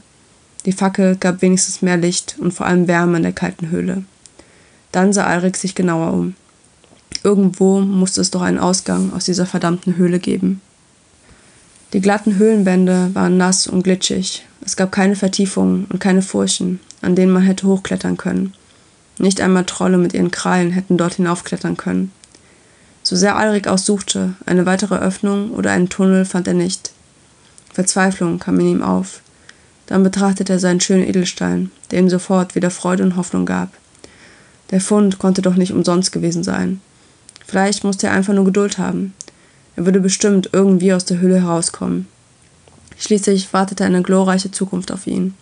Die 0.66 0.72
Fackel 0.72 1.16
gab 1.16 1.42
wenigstens 1.42 1.82
mehr 1.82 1.96
Licht 1.96 2.36
und 2.38 2.52
vor 2.52 2.66
allem 2.66 2.88
Wärme 2.88 3.18
in 3.18 3.22
der 3.22 3.32
kalten 3.32 3.70
Höhle. 3.70 4.04
Dann 4.92 5.12
sah 5.12 5.26
Alrik 5.26 5.56
sich 5.56 5.74
genauer 5.74 6.12
um. 6.12 6.34
Irgendwo 7.22 7.80
musste 7.80 8.20
es 8.20 8.30
doch 8.30 8.42
einen 8.42 8.58
Ausgang 8.58 9.12
aus 9.12 9.24
dieser 9.24 9.46
verdammten 9.46 9.96
Höhle 9.96 10.18
geben. 10.18 10.60
Die 11.92 12.00
glatten 12.00 12.36
Höhlenwände 12.36 13.10
waren 13.14 13.36
nass 13.36 13.66
und 13.66 13.84
glitschig. 13.84 14.44
Es 14.64 14.76
gab 14.76 14.90
keine 14.90 15.14
Vertiefungen 15.16 15.86
und 15.90 16.00
keine 16.00 16.22
Furchen, 16.22 16.80
an 17.02 17.14
denen 17.14 17.32
man 17.32 17.42
hätte 17.42 17.66
hochklettern 17.66 18.16
können. 18.16 18.52
Nicht 19.18 19.40
einmal 19.40 19.64
Trolle 19.64 19.98
mit 19.98 20.12
ihren 20.12 20.30
Krallen 20.30 20.70
hätten 20.70 20.96
dort 20.96 21.14
hinaufklettern 21.14 21.76
können. 21.76 22.12
So 23.02 23.16
sehr 23.16 23.36
Alrik 23.36 23.68
auch 23.68 23.78
suchte, 23.78 24.34
eine 24.46 24.66
weitere 24.66 24.96
Öffnung 24.96 25.50
oder 25.50 25.70
einen 25.70 25.88
Tunnel 25.88 26.24
fand 26.24 26.48
er 26.48 26.54
nicht. 26.54 26.90
Verzweiflung 27.72 28.38
kam 28.38 28.58
in 28.60 28.68
ihm 28.68 28.82
auf. 28.82 29.20
Dann 29.86 30.02
betrachtete 30.02 30.54
er 30.54 30.58
seinen 30.58 30.80
schönen 30.80 31.06
Edelstein, 31.06 31.70
der 31.90 31.98
ihm 31.98 32.08
sofort 32.08 32.54
wieder 32.54 32.70
Freude 32.70 33.02
und 33.02 33.16
Hoffnung 33.16 33.44
gab. 33.44 33.70
Der 34.70 34.80
Fund 34.80 35.18
konnte 35.18 35.42
doch 35.42 35.56
nicht 35.56 35.72
umsonst 35.72 36.12
gewesen 36.12 36.42
sein. 36.42 36.80
Vielleicht 37.46 37.84
musste 37.84 38.06
er 38.06 38.14
einfach 38.14 38.32
nur 38.32 38.46
Geduld 38.46 38.78
haben. 38.78 39.12
Er 39.76 39.84
würde 39.84 40.00
bestimmt 40.00 40.50
irgendwie 40.52 40.92
aus 40.92 41.04
der 41.04 41.18
Höhle 41.18 41.42
herauskommen. 41.42 42.08
Schließlich 42.96 43.52
wartete 43.52 43.84
eine 43.84 44.02
glorreiche 44.02 44.50
Zukunft 44.50 44.90
auf 44.92 45.06
ihn. 45.06 45.34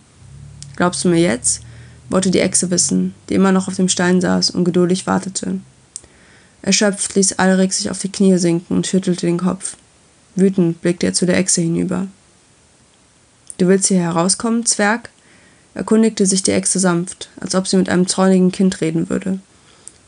Glaubst 0.75 1.05
du 1.05 1.09
mir 1.09 1.21
jetzt? 1.21 1.61
Wollte 2.09 2.31
die 2.31 2.39
Echse 2.39 2.69
wissen, 2.71 3.13
die 3.29 3.33
immer 3.33 3.51
noch 3.51 3.67
auf 3.67 3.75
dem 3.75 3.89
Stein 3.89 4.21
saß 4.21 4.51
und 4.51 4.63
geduldig 4.63 5.07
wartete. 5.07 5.59
Erschöpft 6.61 7.15
ließ 7.15 7.39
Alrik 7.39 7.73
sich 7.73 7.89
auf 7.89 7.99
die 7.99 8.11
Knie 8.11 8.37
sinken 8.37 8.77
und 8.77 8.87
schüttelte 8.87 9.25
den 9.25 9.37
Kopf. 9.37 9.75
Wütend 10.35 10.81
blickte 10.81 11.07
er 11.07 11.13
zu 11.13 11.25
der 11.25 11.37
Echse 11.37 11.61
hinüber. 11.61 12.07
Du 13.57 13.67
willst 13.67 13.87
hier 13.87 13.99
herauskommen, 13.99 14.65
Zwerg? 14.65 15.09
erkundigte 15.73 16.25
sich 16.25 16.43
die 16.43 16.51
Echse 16.51 16.79
sanft, 16.79 17.29
als 17.39 17.55
ob 17.55 17.67
sie 17.67 17.77
mit 17.77 17.89
einem 17.89 18.07
zornigen 18.07 18.51
Kind 18.51 18.81
reden 18.81 19.09
würde. 19.09 19.39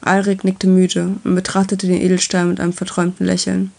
Alrik 0.02 0.44
nickte 0.44 0.68
müde 0.68 1.16
und 1.24 1.36
betrachtete 1.36 1.88
den 1.88 2.02
Edelstein 2.02 2.50
mit 2.50 2.60
einem 2.60 2.74
verträumten 2.74 3.26
Lächeln. 3.26 3.72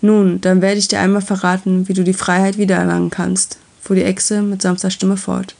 Nun, 0.00 0.40
dann 0.40 0.62
werde 0.62 0.78
ich 0.78 0.88
dir 0.88 0.98
einmal 0.98 1.22
verraten, 1.22 1.88
wie 1.88 1.92
du 1.92 2.02
die 2.02 2.14
Freiheit 2.14 2.58
wiedererlangen 2.58 3.10
kannst, 3.10 3.58
fuhr 3.80 3.94
die 3.94 4.04
Echse 4.04 4.42
mit 4.42 4.62
sanfter 4.62 4.90
Stimme 4.90 5.16
fort. 5.16 5.54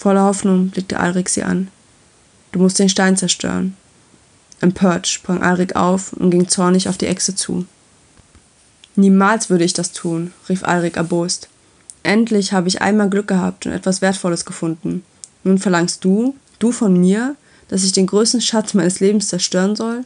Voller 0.00 0.24
Hoffnung 0.24 0.70
blickte 0.70 0.98
Alrik 0.98 1.28
sie 1.28 1.42
an. 1.42 1.68
Du 2.52 2.58
musst 2.58 2.78
den 2.78 2.88
Stein 2.88 3.18
zerstören. 3.18 3.76
Empört 4.62 5.06
sprang 5.06 5.42
Alrik 5.42 5.76
auf 5.76 6.14
und 6.14 6.30
ging 6.30 6.48
zornig 6.48 6.88
auf 6.88 6.96
die 6.96 7.04
Echse 7.04 7.34
zu. 7.34 7.66
Niemals 8.96 9.50
würde 9.50 9.64
ich 9.64 9.74
das 9.74 9.92
tun, 9.92 10.32
rief 10.48 10.64
Alrik 10.64 10.96
erbost. 10.96 11.50
Endlich 12.02 12.54
habe 12.54 12.68
ich 12.68 12.80
einmal 12.80 13.10
Glück 13.10 13.28
gehabt 13.28 13.66
und 13.66 13.72
etwas 13.72 14.00
Wertvolles 14.00 14.46
gefunden. 14.46 15.04
Nun 15.44 15.58
verlangst 15.58 16.02
du, 16.02 16.34
du 16.60 16.72
von 16.72 16.98
mir, 16.98 17.36
dass 17.68 17.84
ich 17.84 17.92
den 17.92 18.06
größten 18.06 18.40
Schatz 18.40 18.72
meines 18.72 19.00
Lebens 19.00 19.28
zerstören 19.28 19.76
soll? 19.76 20.04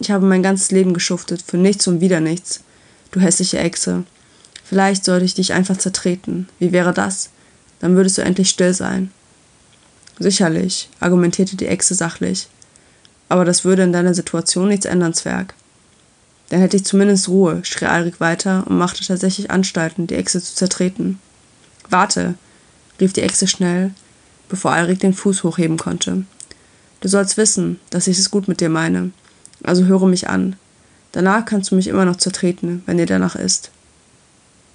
Ich 0.00 0.10
habe 0.10 0.26
mein 0.26 0.42
ganzes 0.42 0.72
Leben 0.72 0.92
geschuftet, 0.92 1.40
für 1.40 1.56
nichts 1.56 1.86
und 1.86 2.00
wieder 2.00 2.18
nichts. 2.18 2.64
Du 3.12 3.20
hässliche 3.20 3.60
Echse. 3.60 4.02
Vielleicht 4.64 5.04
sollte 5.04 5.24
ich 5.24 5.34
dich 5.34 5.52
einfach 5.52 5.76
zertreten. 5.76 6.48
Wie 6.58 6.72
wäre 6.72 6.92
das? 6.92 7.30
Dann 7.78 7.94
würdest 7.94 8.18
du 8.18 8.22
endlich 8.22 8.50
still 8.50 8.74
sein. 8.74 9.12
Sicherlich, 10.20 10.90
argumentierte 11.00 11.56
die 11.56 11.66
Echse 11.66 11.94
sachlich. 11.94 12.46
Aber 13.30 13.46
das 13.46 13.64
würde 13.64 13.82
in 13.82 13.92
deiner 13.92 14.12
Situation 14.12 14.68
nichts 14.68 14.84
ändern, 14.84 15.14
Zwerg. 15.14 15.54
Dann 16.50 16.60
hätte 16.60 16.76
ich 16.76 16.84
zumindest 16.84 17.28
Ruhe, 17.28 17.60
schrie 17.64 17.86
Alrik 17.86 18.20
weiter 18.20 18.64
und 18.66 18.76
machte 18.76 19.04
tatsächlich 19.04 19.50
Anstalten, 19.50 20.06
die 20.06 20.16
Echse 20.16 20.42
zu 20.42 20.54
zertreten. 20.54 21.18
Warte, 21.88 22.34
rief 23.00 23.14
die 23.14 23.22
Echse 23.22 23.46
schnell, 23.46 23.92
bevor 24.50 24.72
Alrik 24.72 25.00
den 25.00 25.14
Fuß 25.14 25.42
hochheben 25.42 25.78
konnte. 25.78 26.24
Du 27.00 27.08
sollst 27.08 27.38
wissen, 27.38 27.80
dass 27.88 28.06
ich 28.06 28.18
es 28.18 28.30
gut 28.30 28.46
mit 28.46 28.60
dir 28.60 28.68
meine. 28.68 29.12
Also 29.62 29.84
höre 29.84 30.06
mich 30.06 30.28
an. 30.28 30.56
Danach 31.12 31.46
kannst 31.46 31.70
du 31.70 31.76
mich 31.76 31.88
immer 31.88 32.04
noch 32.04 32.16
zertreten, 32.16 32.82
wenn 32.84 32.98
dir 32.98 33.06
danach 33.06 33.36
ist. 33.36 33.70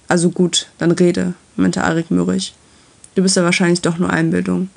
Also 0.08 0.30
gut, 0.30 0.68
dann 0.78 0.90
rede, 0.90 1.34
meinte 1.54 1.84
Alrik 1.84 2.10
mürrisch. 2.10 2.52
Du 3.14 3.22
bist 3.22 3.36
ja 3.36 3.44
wahrscheinlich 3.44 3.80
doch 3.80 3.98
nur 3.98 4.10
Einbildung. 4.10 4.70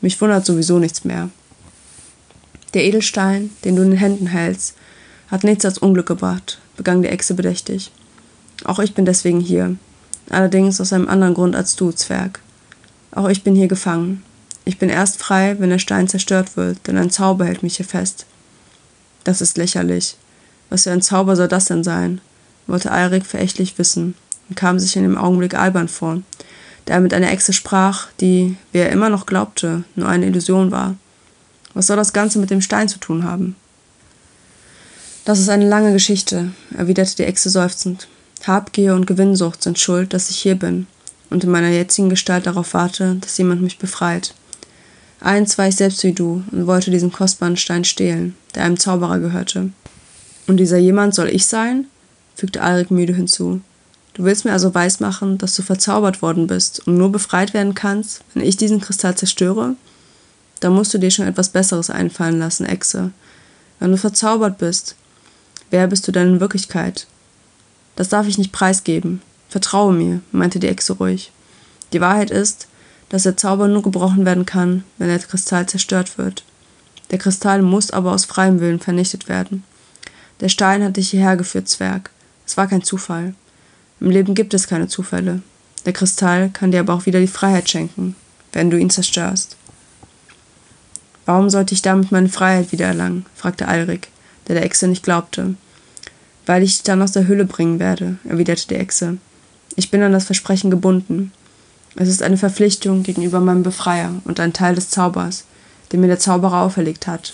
Mich 0.00 0.20
wundert 0.20 0.46
sowieso 0.46 0.78
nichts 0.78 1.04
mehr. 1.04 1.30
Der 2.74 2.84
Edelstein, 2.84 3.50
den 3.64 3.76
du 3.76 3.82
in 3.82 3.90
den 3.90 3.98
Händen 3.98 4.26
hältst, 4.26 4.74
hat 5.28 5.44
nichts 5.44 5.64
als 5.64 5.78
Unglück 5.78 6.06
gebracht, 6.06 6.58
begann 6.76 7.02
die 7.02 7.08
Echse 7.08 7.34
bedächtig. 7.34 7.90
Auch 8.64 8.78
ich 8.78 8.94
bin 8.94 9.04
deswegen 9.04 9.40
hier. 9.40 9.76
Allerdings 10.28 10.80
aus 10.80 10.92
einem 10.92 11.08
anderen 11.08 11.34
Grund 11.34 11.56
als 11.56 11.76
du, 11.76 11.92
Zwerg. 11.92 12.40
Auch 13.12 13.28
ich 13.28 13.42
bin 13.42 13.54
hier 13.54 13.68
gefangen. 13.68 14.22
Ich 14.64 14.78
bin 14.78 14.88
erst 14.88 15.18
frei, 15.18 15.56
wenn 15.58 15.70
der 15.70 15.78
Stein 15.78 16.08
zerstört 16.08 16.56
wird, 16.56 16.86
denn 16.86 16.96
ein 16.96 17.10
Zauber 17.10 17.46
hält 17.46 17.62
mich 17.62 17.76
hier 17.76 17.86
fest. 17.86 18.26
Das 19.24 19.40
ist 19.40 19.56
lächerlich. 19.56 20.16
Was 20.68 20.84
für 20.84 20.92
ein 20.92 21.02
Zauber 21.02 21.36
soll 21.36 21.48
das 21.48 21.66
denn 21.66 21.84
sein? 21.84 22.20
wollte 22.66 22.92
Eirik 22.92 23.26
verächtlich 23.26 23.78
wissen 23.78 24.14
und 24.48 24.56
kam 24.56 24.78
sich 24.78 24.96
in 24.96 25.02
dem 25.02 25.18
Augenblick 25.18 25.54
albern 25.54 25.88
vor, 25.88 26.22
da 26.84 26.94
er 26.94 27.00
mit 27.00 27.14
einer 27.14 27.30
Echse 27.30 27.52
sprach, 27.52 28.08
die, 28.20 28.56
wie 28.72 28.78
er 28.78 28.90
immer 28.90 29.08
noch 29.08 29.26
glaubte, 29.26 29.84
nur 29.96 30.08
eine 30.08 30.26
Illusion 30.26 30.70
war. 30.70 30.96
Was 31.74 31.86
soll 31.86 31.96
das 31.96 32.12
Ganze 32.12 32.38
mit 32.38 32.50
dem 32.50 32.60
Stein 32.60 32.88
zu 32.88 32.98
tun 32.98 33.24
haben? 33.24 33.56
Das 35.24 35.38
ist 35.38 35.48
eine 35.48 35.68
lange 35.68 35.92
Geschichte, 35.92 36.52
erwiderte 36.76 37.16
die 37.16 37.24
Echse 37.24 37.50
seufzend. 37.50 38.08
Habgier 38.46 38.94
und 38.94 39.06
Gewinnsucht 39.06 39.62
sind 39.62 39.78
schuld, 39.78 40.14
dass 40.14 40.30
ich 40.30 40.38
hier 40.38 40.54
bin 40.54 40.86
und 41.30 41.44
in 41.44 41.50
meiner 41.50 41.68
jetzigen 41.68 42.08
Gestalt 42.08 42.46
darauf 42.46 42.74
warte, 42.74 43.16
dass 43.20 43.38
jemand 43.38 43.62
mich 43.62 43.78
befreit. 43.78 44.34
Eins 45.20 45.58
war 45.58 45.68
ich 45.68 45.76
selbst 45.76 46.02
wie 46.02 46.12
du 46.12 46.42
und 46.50 46.66
wollte 46.66 46.90
diesen 46.90 47.12
kostbaren 47.12 47.56
Stein 47.56 47.84
stehlen, 47.84 48.34
der 48.54 48.64
einem 48.64 48.78
Zauberer 48.78 49.18
gehörte. 49.18 49.70
Und 50.46 50.56
dieser 50.56 50.78
jemand 50.78 51.14
soll 51.14 51.28
ich 51.28 51.46
sein? 51.46 51.86
fügte 52.34 52.62
Alrik 52.62 52.90
müde 52.90 53.14
hinzu. 53.14 53.60
Du 54.20 54.26
willst 54.26 54.44
mir 54.44 54.52
also 54.52 54.74
weismachen, 54.74 55.38
dass 55.38 55.56
du 55.56 55.62
verzaubert 55.62 56.20
worden 56.20 56.46
bist 56.46 56.86
und 56.86 56.98
nur 56.98 57.10
befreit 57.10 57.54
werden 57.54 57.74
kannst, 57.74 58.20
wenn 58.34 58.44
ich 58.44 58.58
diesen 58.58 58.78
Kristall 58.78 59.14
zerstöre? 59.14 59.76
Da 60.60 60.68
musst 60.68 60.92
du 60.92 60.98
dir 60.98 61.10
schon 61.10 61.26
etwas 61.26 61.48
Besseres 61.48 61.88
einfallen 61.88 62.38
lassen, 62.38 62.66
Echse. 62.66 63.12
Wenn 63.78 63.92
du 63.92 63.96
verzaubert 63.96 64.58
bist, 64.58 64.94
wer 65.70 65.86
bist 65.86 66.06
du 66.06 66.12
denn 66.12 66.34
in 66.34 66.40
Wirklichkeit? 66.40 67.06
Das 67.96 68.10
darf 68.10 68.26
ich 68.26 68.36
nicht 68.36 68.52
preisgeben. 68.52 69.22
Vertraue 69.48 69.94
mir, 69.94 70.20
meinte 70.32 70.58
die 70.58 70.68
Echse 70.68 70.92
ruhig. 70.92 71.32
Die 71.94 72.02
Wahrheit 72.02 72.30
ist, 72.30 72.68
dass 73.08 73.22
der 73.22 73.38
Zauber 73.38 73.68
nur 73.68 73.82
gebrochen 73.82 74.26
werden 74.26 74.44
kann, 74.44 74.84
wenn 74.98 75.08
der 75.08 75.18
Kristall 75.18 75.64
zerstört 75.64 76.18
wird. 76.18 76.44
Der 77.10 77.16
Kristall 77.16 77.62
muss 77.62 77.90
aber 77.90 78.12
aus 78.12 78.26
freiem 78.26 78.60
Willen 78.60 78.80
vernichtet 78.80 79.30
werden. 79.30 79.64
Der 80.40 80.50
Stein 80.50 80.84
hat 80.84 80.98
dich 80.98 81.08
hierher 81.08 81.38
geführt, 81.38 81.70
Zwerg. 81.70 82.10
Es 82.46 82.58
war 82.58 82.66
kein 82.66 82.82
Zufall. 82.82 83.32
Im 84.00 84.10
Leben 84.10 84.34
gibt 84.34 84.54
es 84.54 84.66
keine 84.66 84.88
Zufälle. 84.88 85.42
Der 85.84 85.92
Kristall 85.92 86.50
kann 86.50 86.72
dir 86.72 86.80
aber 86.80 86.94
auch 86.94 87.06
wieder 87.06 87.20
die 87.20 87.26
Freiheit 87.26 87.68
schenken, 87.68 88.16
wenn 88.52 88.70
du 88.70 88.78
ihn 88.78 88.90
zerstörst. 88.90 89.56
Warum 91.26 91.50
sollte 91.50 91.74
ich 91.74 91.82
damit 91.82 92.10
meine 92.10 92.28
Freiheit 92.28 92.72
wiedererlangen? 92.72 93.26
fragte 93.34 93.68
Alrik, 93.68 94.08
der 94.48 94.56
der 94.56 94.64
Echse 94.64 94.88
nicht 94.88 95.02
glaubte. 95.02 95.54
Weil 96.46 96.62
ich 96.62 96.72
dich 96.72 96.82
dann 96.82 97.02
aus 97.02 97.12
der 97.12 97.26
Höhle 97.26 97.44
bringen 97.44 97.78
werde, 97.78 98.18
erwiderte 98.24 98.68
die 98.68 98.74
Echse. 98.76 99.18
Ich 99.76 99.90
bin 99.90 100.02
an 100.02 100.12
das 100.12 100.24
Versprechen 100.24 100.70
gebunden. 100.70 101.32
Es 101.96 102.08
ist 102.08 102.22
eine 102.22 102.36
Verpflichtung 102.36 103.02
gegenüber 103.02 103.40
meinem 103.40 103.62
Befreier 103.62 104.14
und 104.24 104.40
ein 104.40 104.52
Teil 104.52 104.74
des 104.74 104.90
Zaubers, 104.90 105.44
den 105.92 106.00
mir 106.00 106.06
der 106.06 106.18
Zauberer 106.18 106.62
auferlegt 106.62 107.06
hat. 107.06 107.32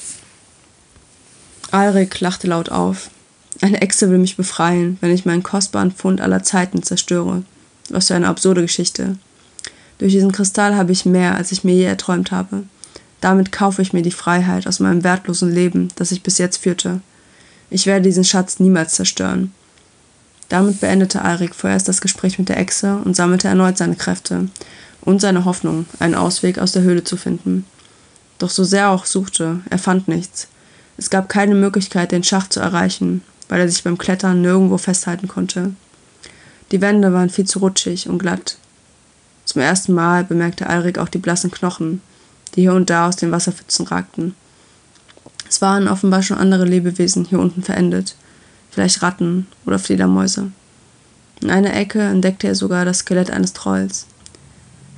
Alrik 1.70 2.20
lachte 2.20 2.46
laut 2.46 2.70
auf. 2.70 3.10
Eine 3.60 3.80
Echse 3.80 4.10
will 4.10 4.18
mich 4.18 4.36
befreien, 4.36 4.98
wenn 5.00 5.12
ich 5.12 5.24
meinen 5.24 5.42
kostbaren 5.42 5.92
Pfund 5.92 6.20
aller 6.20 6.42
Zeiten 6.42 6.82
zerstöre. 6.82 7.42
Was 7.88 8.08
für 8.08 8.14
eine 8.14 8.28
absurde 8.28 8.62
Geschichte. 8.62 9.16
Durch 9.98 10.12
diesen 10.12 10.32
Kristall 10.32 10.74
habe 10.76 10.92
ich 10.92 11.06
mehr, 11.06 11.36
als 11.36 11.52
ich 11.52 11.64
mir 11.64 11.74
je 11.74 11.84
erträumt 11.84 12.30
habe. 12.30 12.64
Damit 13.20 13.52
kaufe 13.52 13.80
ich 13.80 13.92
mir 13.92 14.02
die 14.02 14.10
Freiheit 14.10 14.66
aus 14.66 14.80
meinem 14.80 15.04
wertlosen 15.04 15.52
Leben, 15.52 15.88
das 15.96 16.12
ich 16.12 16.22
bis 16.22 16.38
jetzt 16.38 16.58
führte. 16.58 17.00
Ich 17.70 17.86
werde 17.86 18.02
diesen 18.02 18.24
Schatz 18.24 18.60
niemals 18.60 18.94
zerstören. 18.94 19.52
Damit 20.48 20.80
beendete 20.80 21.22
Alrik 21.22 21.54
vorerst 21.54 21.88
das 21.88 22.00
Gespräch 22.00 22.38
mit 22.38 22.48
der 22.48 22.58
Echse 22.58 22.98
und 23.04 23.16
sammelte 23.16 23.48
erneut 23.48 23.78
seine 23.78 23.96
Kräfte 23.96 24.48
und 25.00 25.20
seine 25.20 25.44
Hoffnung, 25.44 25.86
einen 25.98 26.14
Ausweg 26.14 26.58
aus 26.58 26.72
der 26.72 26.82
Höhle 26.82 27.04
zu 27.04 27.16
finden. 27.16 27.64
Doch 28.38 28.50
so 28.50 28.64
sehr 28.64 28.82
er 28.82 28.90
auch 28.90 29.06
suchte, 29.06 29.60
er 29.70 29.78
fand 29.78 30.08
nichts. 30.08 30.48
Es 30.98 31.10
gab 31.10 31.28
keine 31.28 31.54
Möglichkeit, 31.54 32.12
den 32.12 32.22
Schacht 32.22 32.52
zu 32.52 32.60
erreichen, 32.60 33.22
weil 33.48 33.60
er 33.60 33.68
sich 33.68 33.84
beim 33.84 33.98
Klettern 33.98 34.42
nirgendwo 34.42 34.78
festhalten 34.78 35.28
konnte. 35.28 35.72
Die 36.72 36.80
Wände 36.80 37.12
waren 37.12 37.30
viel 37.30 37.44
zu 37.44 37.60
rutschig 37.60 38.08
und 38.08 38.18
glatt. 38.18 38.56
Zum 39.44 39.62
ersten 39.62 39.94
Mal 39.94 40.24
bemerkte 40.24 40.68
Alrik 40.68 40.98
auch 40.98 41.08
die 41.08 41.18
blassen 41.18 41.50
Knochen, 41.50 42.00
die 42.54 42.62
hier 42.62 42.74
und 42.74 42.90
da 42.90 43.06
aus 43.08 43.16
den 43.16 43.30
Wasserpfützen 43.30 43.86
ragten. 43.86 44.34
Es 45.48 45.62
waren 45.62 45.86
offenbar 45.86 46.22
schon 46.22 46.38
andere 46.38 46.64
Lebewesen 46.64 47.24
hier 47.24 47.38
unten 47.38 47.62
verendet, 47.62 48.16
vielleicht 48.70 49.02
Ratten 49.02 49.46
oder 49.64 49.78
Fledermäuse. 49.78 50.50
In 51.40 51.50
einer 51.50 51.74
Ecke 51.74 52.00
entdeckte 52.00 52.48
er 52.48 52.54
sogar 52.54 52.84
das 52.84 52.98
Skelett 53.00 53.30
eines 53.30 53.52
Trolls. 53.52 54.06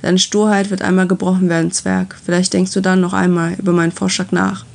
Deine 0.01 0.17
Sturheit 0.17 0.69
wird 0.69 0.81
einmal 0.81 1.07
gebrochen 1.07 1.49
werden, 1.49 1.71
Zwerg. 1.71 2.15
Vielleicht 2.23 2.53
denkst 2.53 2.71
du 2.71 2.81
dann 2.81 3.01
noch 3.01 3.13
einmal 3.13 3.53
über 3.55 3.73
meinen 3.73 3.91
Vorschlag 3.91 4.31
nach, 4.31 4.65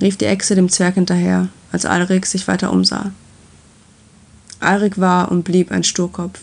rief 0.00 0.16
die 0.16 0.26
Echse 0.26 0.56
dem 0.56 0.68
Zwerg 0.68 0.96
hinterher, 0.96 1.48
als 1.72 1.84
Alrik 1.84 2.26
sich 2.26 2.48
weiter 2.48 2.72
umsah. 2.72 3.12
Alrik 4.60 4.98
war 4.98 5.30
und 5.30 5.44
blieb 5.44 5.70
ein 5.70 5.84
Sturkopf. 5.84 6.40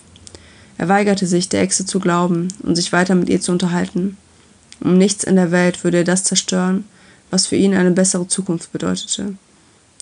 Er 0.77 0.89
weigerte 0.89 1.25
sich, 1.27 1.49
der 1.49 1.61
Echse 1.61 1.85
zu 1.85 1.99
glauben 1.99 2.49
und 2.63 2.75
sich 2.75 2.91
weiter 2.91 3.15
mit 3.15 3.29
ihr 3.29 3.41
zu 3.41 3.51
unterhalten. 3.51 4.17
Um 4.81 4.97
nichts 4.97 5.23
in 5.23 5.35
der 5.35 5.51
Welt 5.51 5.83
würde 5.83 5.97
er 5.99 6.03
das 6.03 6.23
zerstören, 6.23 6.85
was 7.31 7.47
für 7.47 7.55
ihn 7.55 7.73
eine 7.73 7.91
bessere 7.91 8.27
Zukunft 8.27 8.71
bedeutete. 8.71 9.35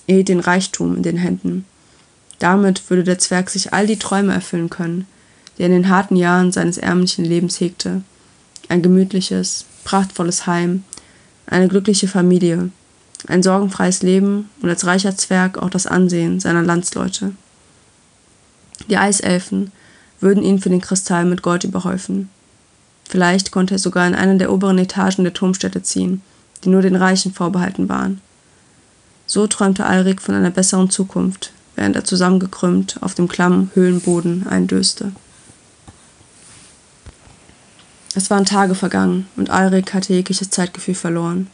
Er 0.08 0.16
hielt 0.16 0.30
den 0.30 0.40
Reichtum 0.40 0.98
in 0.98 1.04
den 1.04 1.18
Händen. 1.18 1.66
Damit 2.40 2.90
würde 2.90 3.04
der 3.04 3.20
Zwerg 3.20 3.50
sich 3.50 3.74
all 3.74 3.88
die 3.88 4.00
Träume 4.00 4.34
erfüllen 4.34 4.70
können, 4.70 5.08
die 5.58 5.64
er 5.64 5.68
in 5.68 5.74
den 5.74 5.90
harten 5.90 6.16
Jahren 6.16 6.52
seines 6.52 6.78
ärmlichen 6.78 7.24
Lebens 7.24 7.60
hegte. 7.60 8.02
Ein 8.68 8.82
gemütliches, 8.82 9.66
prachtvolles 9.84 10.48
Heim, 10.48 10.84
eine 11.46 11.68
glückliche 11.68 12.08
Familie, 12.08 12.70
ein 13.28 13.44
sorgenfreies 13.44 14.02
Leben 14.02 14.50
und 14.62 14.70
als 14.70 14.86
reicher 14.86 15.16
Zwerg 15.16 15.58
auch 15.58 15.70
das 15.70 15.88
Ansehen 15.88 16.40
seiner 16.40 16.62
Landsleute. 16.62 17.34
Die 18.90 18.98
Eiselfen 18.98 19.72
würden 20.20 20.44
ihn 20.44 20.60
für 20.60 20.70
den 20.70 20.82
Kristall 20.82 21.26
mit 21.26 21.42
Gold 21.42 21.64
überhäufen. 21.64 22.30
Vielleicht 23.08 23.52
konnte 23.52 23.76
er 23.76 23.80
sogar 23.80 24.08
in 24.08 24.16
eine 24.16 24.38
der 24.38 24.52
oberen 24.52 24.78
Etagen 24.78 25.24
der 25.24 25.34
Turmstätte 25.34 25.84
ziehen, 25.84 26.22
die 26.64 26.70
nur 26.70 26.82
den 26.82 26.96
Reichen 26.96 27.34
vorbehalten 27.34 27.90
waren. 27.90 28.22
So 29.26 29.48
träumte 29.48 29.86
Alrik 29.86 30.22
von 30.22 30.36
einer 30.36 30.52
besseren 30.52 30.90
Zukunft, 30.90 31.54
während 31.76 31.96
er 31.96 32.04
zusammengekrümmt 32.04 32.98
auf 33.02 33.14
dem 33.14 33.28
klammen 33.28 33.72
Höhlenboden 33.74 34.48
eindöste. 34.48 35.12
Es 38.16 38.30
waren 38.30 38.46
Tage 38.46 38.76
vergangen 38.76 39.28
und 39.36 39.50
Alrik 39.50 39.94
hatte 39.94 40.14
jegliches 40.14 40.50
Zeitgefühl 40.50 40.96
verloren. 40.96 41.48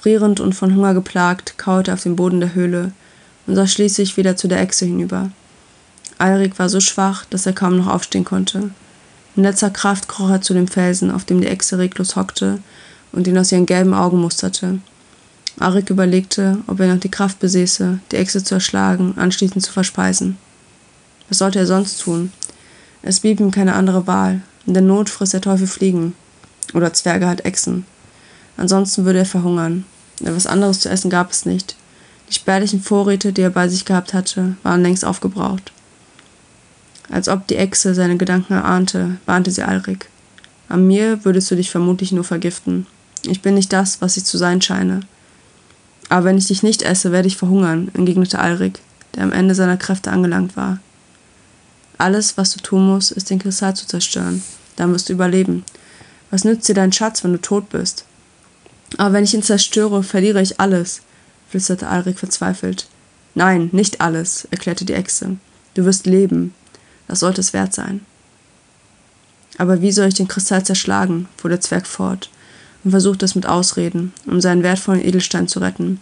Frierend 0.00 0.38
und 0.38 0.54
von 0.54 0.76
Hunger 0.76 0.94
geplagt, 0.94 1.58
kauerte 1.58 1.90
er 1.90 1.94
auf 1.94 2.04
dem 2.04 2.14
Boden 2.14 2.38
der 2.38 2.54
Höhle 2.54 2.92
und 3.48 3.56
sah 3.56 3.66
schließlich 3.66 4.16
wieder 4.16 4.36
zu 4.36 4.46
der 4.46 4.60
Echse 4.60 4.84
hinüber. 4.84 5.32
Alrik 6.18 6.56
war 6.60 6.68
so 6.68 6.78
schwach, 6.78 7.24
dass 7.24 7.46
er 7.46 7.52
kaum 7.52 7.78
noch 7.78 7.88
aufstehen 7.88 8.24
konnte. 8.24 8.70
In 9.34 9.42
letzter 9.42 9.70
Kraft 9.70 10.06
kroch 10.06 10.30
er 10.30 10.40
zu 10.40 10.54
dem 10.54 10.68
Felsen, 10.68 11.10
auf 11.10 11.24
dem 11.24 11.40
die 11.40 11.48
Echse 11.48 11.78
reglos 11.78 12.14
hockte 12.14 12.60
und 13.10 13.26
ihn 13.26 13.36
aus 13.38 13.50
ihren 13.50 13.66
gelben 13.66 13.92
Augen 13.92 14.20
musterte. 14.20 14.78
Alrik 15.58 15.90
überlegte, 15.90 16.58
ob 16.68 16.78
er 16.78 16.94
noch 16.94 17.00
die 17.00 17.10
Kraft 17.10 17.40
besäße, 17.40 17.98
die 18.12 18.16
Echse 18.16 18.44
zu 18.44 18.54
erschlagen, 18.54 19.14
anschließend 19.16 19.64
zu 19.64 19.72
verspeisen. 19.72 20.38
Was 21.28 21.38
sollte 21.38 21.58
er 21.58 21.66
sonst 21.66 22.00
tun? 22.00 22.32
Es 23.02 23.18
blieb 23.18 23.40
ihm 23.40 23.50
keine 23.50 23.74
andere 23.74 24.06
Wahl. 24.06 24.42
In 24.64 24.74
der 24.74 24.82
Not 24.82 25.10
frisst 25.10 25.34
der 25.34 25.40
Teufel 25.40 25.66
Fliegen. 25.66 26.14
Oder 26.74 26.92
Zwerge 26.92 27.26
halt 27.26 27.44
Echsen. 27.44 27.84
Ansonsten 28.58 29.06
würde 29.06 29.20
er 29.20 29.24
verhungern. 29.24 29.86
Etwas 30.20 30.46
anderes 30.46 30.80
zu 30.80 30.90
essen 30.90 31.08
gab 31.08 31.30
es 31.30 31.46
nicht. 31.46 31.76
Die 32.28 32.34
spärlichen 32.34 32.82
Vorräte, 32.82 33.32
die 33.32 33.40
er 33.40 33.50
bei 33.50 33.68
sich 33.68 33.86
gehabt 33.86 34.12
hatte, 34.12 34.56
waren 34.62 34.82
längst 34.82 35.04
aufgebraucht. 35.04 35.72
Als 37.10 37.28
ob 37.28 37.46
die 37.46 37.56
Echse 37.56 37.94
seine 37.94 38.18
Gedanken 38.18 38.52
erahnte, 38.52 39.16
warnte 39.24 39.50
sie 39.50 39.62
Alrik. 39.62 40.10
An 40.68 40.86
mir 40.86 41.24
würdest 41.24 41.50
du 41.50 41.54
dich 41.54 41.70
vermutlich 41.70 42.12
nur 42.12 42.24
vergiften. 42.24 42.86
Ich 43.22 43.40
bin 43.40 43.54
nicht 43.54 43.72
das, 43.72 44.02
was 44.02 44.18
ich 44.18 44.24
zu 44.24 44.36
sein 44.36 44.60
scheine. 44.60 45.00
Aber 46.10 46.24
wenn 46.24 46.36
ich 46.36 46.48
dich 46.48 46.62
nicht 46.62 46.82
esse, 46.82 47.12
werde 47.12 47.28
ich 47.28 47.36
verhungern, 47.36 47.90
entgegnete 47.94 48.38
Alrik, 48.38 48.80
der 49.14 49.22
am 49.22 49.32
Ende 49.32 49.54
seiner 49.54 49.76
Kräfte 49.76 50.10
angelangt 50.10 50.56
war. 50.56 50.80
Alles, 51.96 52.36
was 52.36 52.52
du 52.52 52.60
tun 52.60 52.86
musst, 52.86 53.12
ist 53.12 53.30
den 53.30 53.38
Kristall 53.38 53.74
zu 53.74 53.86
zerstören. 53.86 54.42
Dann 54.76 54.92
wirst 54.92 55.08
du 55.08 55.12
überleben. 55.12 55.64
Was 56.30 56.44
nützt 56.44 56.68
dir 56.68 56.74
dein 56.74 56.92
Schatz, 56.92 57.24
wenn 57.24 57.32
du 57.32 57.40
tot 57.40 57.70
bist? 57.70 58.04
Aber 58.96 59.12
wenn 59.12 59.24
ich 59.24 59.34
ihn 59.34 59.42
zerstöre, 59.42 60.02
verliere 60.02 60.40
ich 60.40 60.60
alles, 60.60 61.02
flüsterte 61.48 61.88
Alrik 61.88 62.18
verzweifelt. 62.18 62.86
Nein, 63.34 63.68
nicht 63.72 64.00
alles, 64.00 64.48
erklärte 64.50 64.84
die 64.84 64.94
Echse. 64.94 65.36
Du 65.74 65.84
wirst 65.84 66.06
leben. 66.06 66.54
Das 67.06 67.20
sollte 67.20 67.40
es 67.40 67.52
wert 67.52 67.74
sein. 67.74 68.00
Aber 69.58 69.82
wie 69.82 69.92
soll 69.92 70.08
ich 70.08 70.14
den 70.14 70.28
Kristall 70.28 70.64
zerschlagen? 70.64 71.28
fuhr 71.36 71.50
der 71.50 71.60
Zwerg 71.60 71.86
fort 71.86 72.30
und 72.84 72.92
versuchte 72.92 73.24
es 73.24 73.34
mit 73.34 73.46
Ausreden, 73.46 74.12
um 74.26 74.40
seinen 74.40 74.62
wertvollen 74.62 75.04
Edelstein 75.04 75.48
zu 75.48 75.58
retten. 75.58 76.00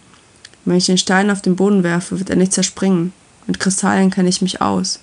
Wenn 0.65 0.77
ich 0.77 0.85
den 0.85 0.97
Stein 0.97 1.31
auf 1.31 1.41
den 1.41 1.55
Boden 1.55 1.83
werfe, 1.83 2.19
wird 2.19 2.29
er 2.29 2.35
nicht 2.35 2.53
zerspringen. 2.53 3.13
Mit 3.47 3.59
Kristallen 3.59 4.11
kenne 4.11 4.29
ich 4.29 4.41
mich 4.41 4.61
aus. 4.61 4.99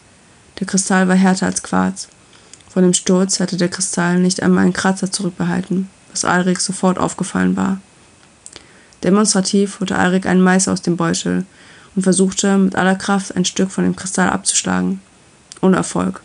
Der 0.60 0.66
Kristall 0.66 1.08
war 1.08 1.16
härter 1.16 1.46
als 1.46 1.62
Quarz. 1.62 2.08
Von 2.68 2.82
dem 2.82 2.94
Sturz 2.94 3.40
hatte 3.40 3.56
der 3.56 3.68
Kristall 3.68 4.18
nicht 4.18 4.42
einmal 4.42 4.64
einen 4.64 4.72
Kratzer 4.72 5.10
zurückbehalten, 5.10 5.88
was 6.14 6.24
Alrik 6.24 6.60
sofort 6.60 6.98
aufgefallen 6.98 7.56
war. 7.56 7.80
Demonstrativ 9.02 9.80
holte 9.80 9.98
Alrik 9.98 10.26
einen 10.26 10.40
Mais 10.40 10.68
aus 10.68 10.80
dem 10.80 10.96
Beutel 10.96 11.44
und 11.94 12.02
versuchte 12.02 12.56
mit 12.56 12.76
aller 12.76 12.94
Kraft 12.94 13.36
ein 13.36 13.44
Stück 13.44 13.70
von 13.70 13.84
dem 13.84 13.96
Kristall 13.96 14.30
abzuschlagen. 14.30 15.00
Ohne 15.60 15.76
Erfolg. 15.76 16.22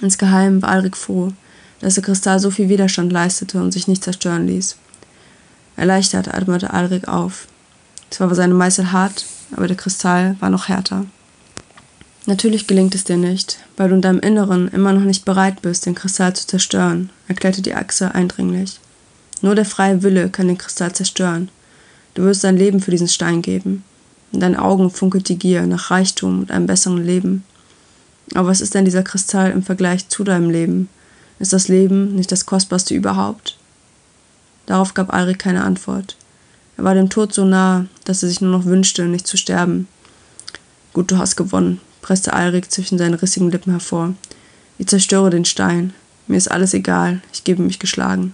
Insgeheim 0.00 0.60
war 0.60 0.70
Alrik 0.70 0.96
froh, 0.96 1.32
dass 1.80 1.94
der 1.94 2.04
Kristall 2.04 2.38
so 2.38 2.50
viel 2.50 2.68
Widerstand 2.68 3.12
leistete 3.12 3.60
und 3.60 3.72
sich 3.72 3.88
nicht 3.88 4.04
zerstören 4.04 4.46
ließ. 4.46 4.76
Erleichtert 5.76 6.32
atmete 6.32 6.72
Alrik 6.72 7.08
auf. 7.08 7.48
Zwar 8.10 8.28
war 8.28 8.36
seine 8.36 8.54
Meißel 8.54 8.92
hart, 8.92 9.24
aber 9.56 9.68
der 9.68 9.76
Kristall 9.76 10.36
war 10.40 10.50
noch 10.50 10.68
härter. 10.68 11.06
Natürlich 12.26 12.66
gelingt 12.66 12.96
es 12.96 13.04
dir 13.04 13.16
nicht, 13.16 13.60
weil 13.76 13.88
du 13.88 13.94
in 13.94 14.02
deinem 14.02 14.18
Inneren 14.18 14.66
immer 14.68 14.92
noch 14.92 15.04
nicht 15.04 15.24
bereit 15.24 15.62
bist, 15.62 15.86
den 15.86 15.94
Kristall 15.94 16.34
zu 16.34 16.46
zerstören, 16.46 17.10
erklärte 17.28 17.62
die 17.62 17.74
Achse 17.74 18.14
eindringlich. 18.14 18.80
Nur 19.42 19.54
der 19.54 19.64
freie 19.64 20.02
Wille 20.02 20.28
kann 20.28 20.48
den 20.48 20.58
Kristall 20.58 20.92
zerstören. 20.92 21.50
Du 22.14 22.24
wirst 22.24 22.42
dein 22.42 22.56
Leben 22.56 22.80
für 22.80 22.90
diesen 22.90 23.06
Stein 23.06 23.42
geben. 23.42 23.84
In 24.32 24.40
deinen 24.40 24.56
Augen 24.56 24.90
funkelt 24.90 25.28
die 25.28 25.38
Gier 25.38 25.66
nach 25.66 25.92
Reichtum 25.92 26.40
und 26.40 26.50
einem 26.50 26.66
besseren 26.66 27.04
Leben. 27.04 27.44
Aber 28.34 28.48
was 28.48 28.60
ist 28.60 28.74
denn 28.74 28.84
dieser 28.84 29.04
Kristall 29.04 29.52
im 29.52 29.62
Vergleich 29.62 30.08
zu 30.08 30.24
deinem 30.24 30.50
Leben? 30.50 30.88
Ist 31.38 31.52
das 31.52 31.68
Leben 31.68 32.16
nicht 32.16 32.32
das 32.32 32.44
Kostbarste 32.44 32.94
überhaupt? 32.94 33.56
Darauf 34.64 34.94
gab 34.94 35.14
Alrik 35.14 35.38
keine 35.38 35.62
Antwort. 35.62 36.16
Er 36.76 36.84
war 36.84 36.94
dem 36.94 37.08
Tod 37.08 37.32
so 37.32 37.44
nah, 37.44 37.86
dass 38.04 38.22
er 38.22 38.28
sich 38.28 38.40
nur 38.40 38.50
noch 38.50 38.64
wünschte, 38.64 39.04
nicht 39.04 39.28
zu 39.28 39.36
sterben. 39.36 39.86
Gut, 40.92 41.10
du 41.10 41.18
hast 41.18 41.36
gewonnen, 41.36 41.80
presste 42.06 42.34
Alrik 42.34 42.70
zwischen 42.70 42.98
seinen 42.98 43.14
rissigen 43.14 43.50
Lippen 43.50 43.72
hervor. 43.72 44.14
Ich 44.78 44.86
zerstöre 44.86 45.28
den 45.28 45.44
Stein. 45.44 45.92
Mir 46.28 46.36
ist 46.36 46.48
alles 46.48 46.72
egal. 46.72 47.20
Ich 47.32 47.42
gebe 47.42 47.64
mich 47.64 47.80
geschlagen. 47.80 48.32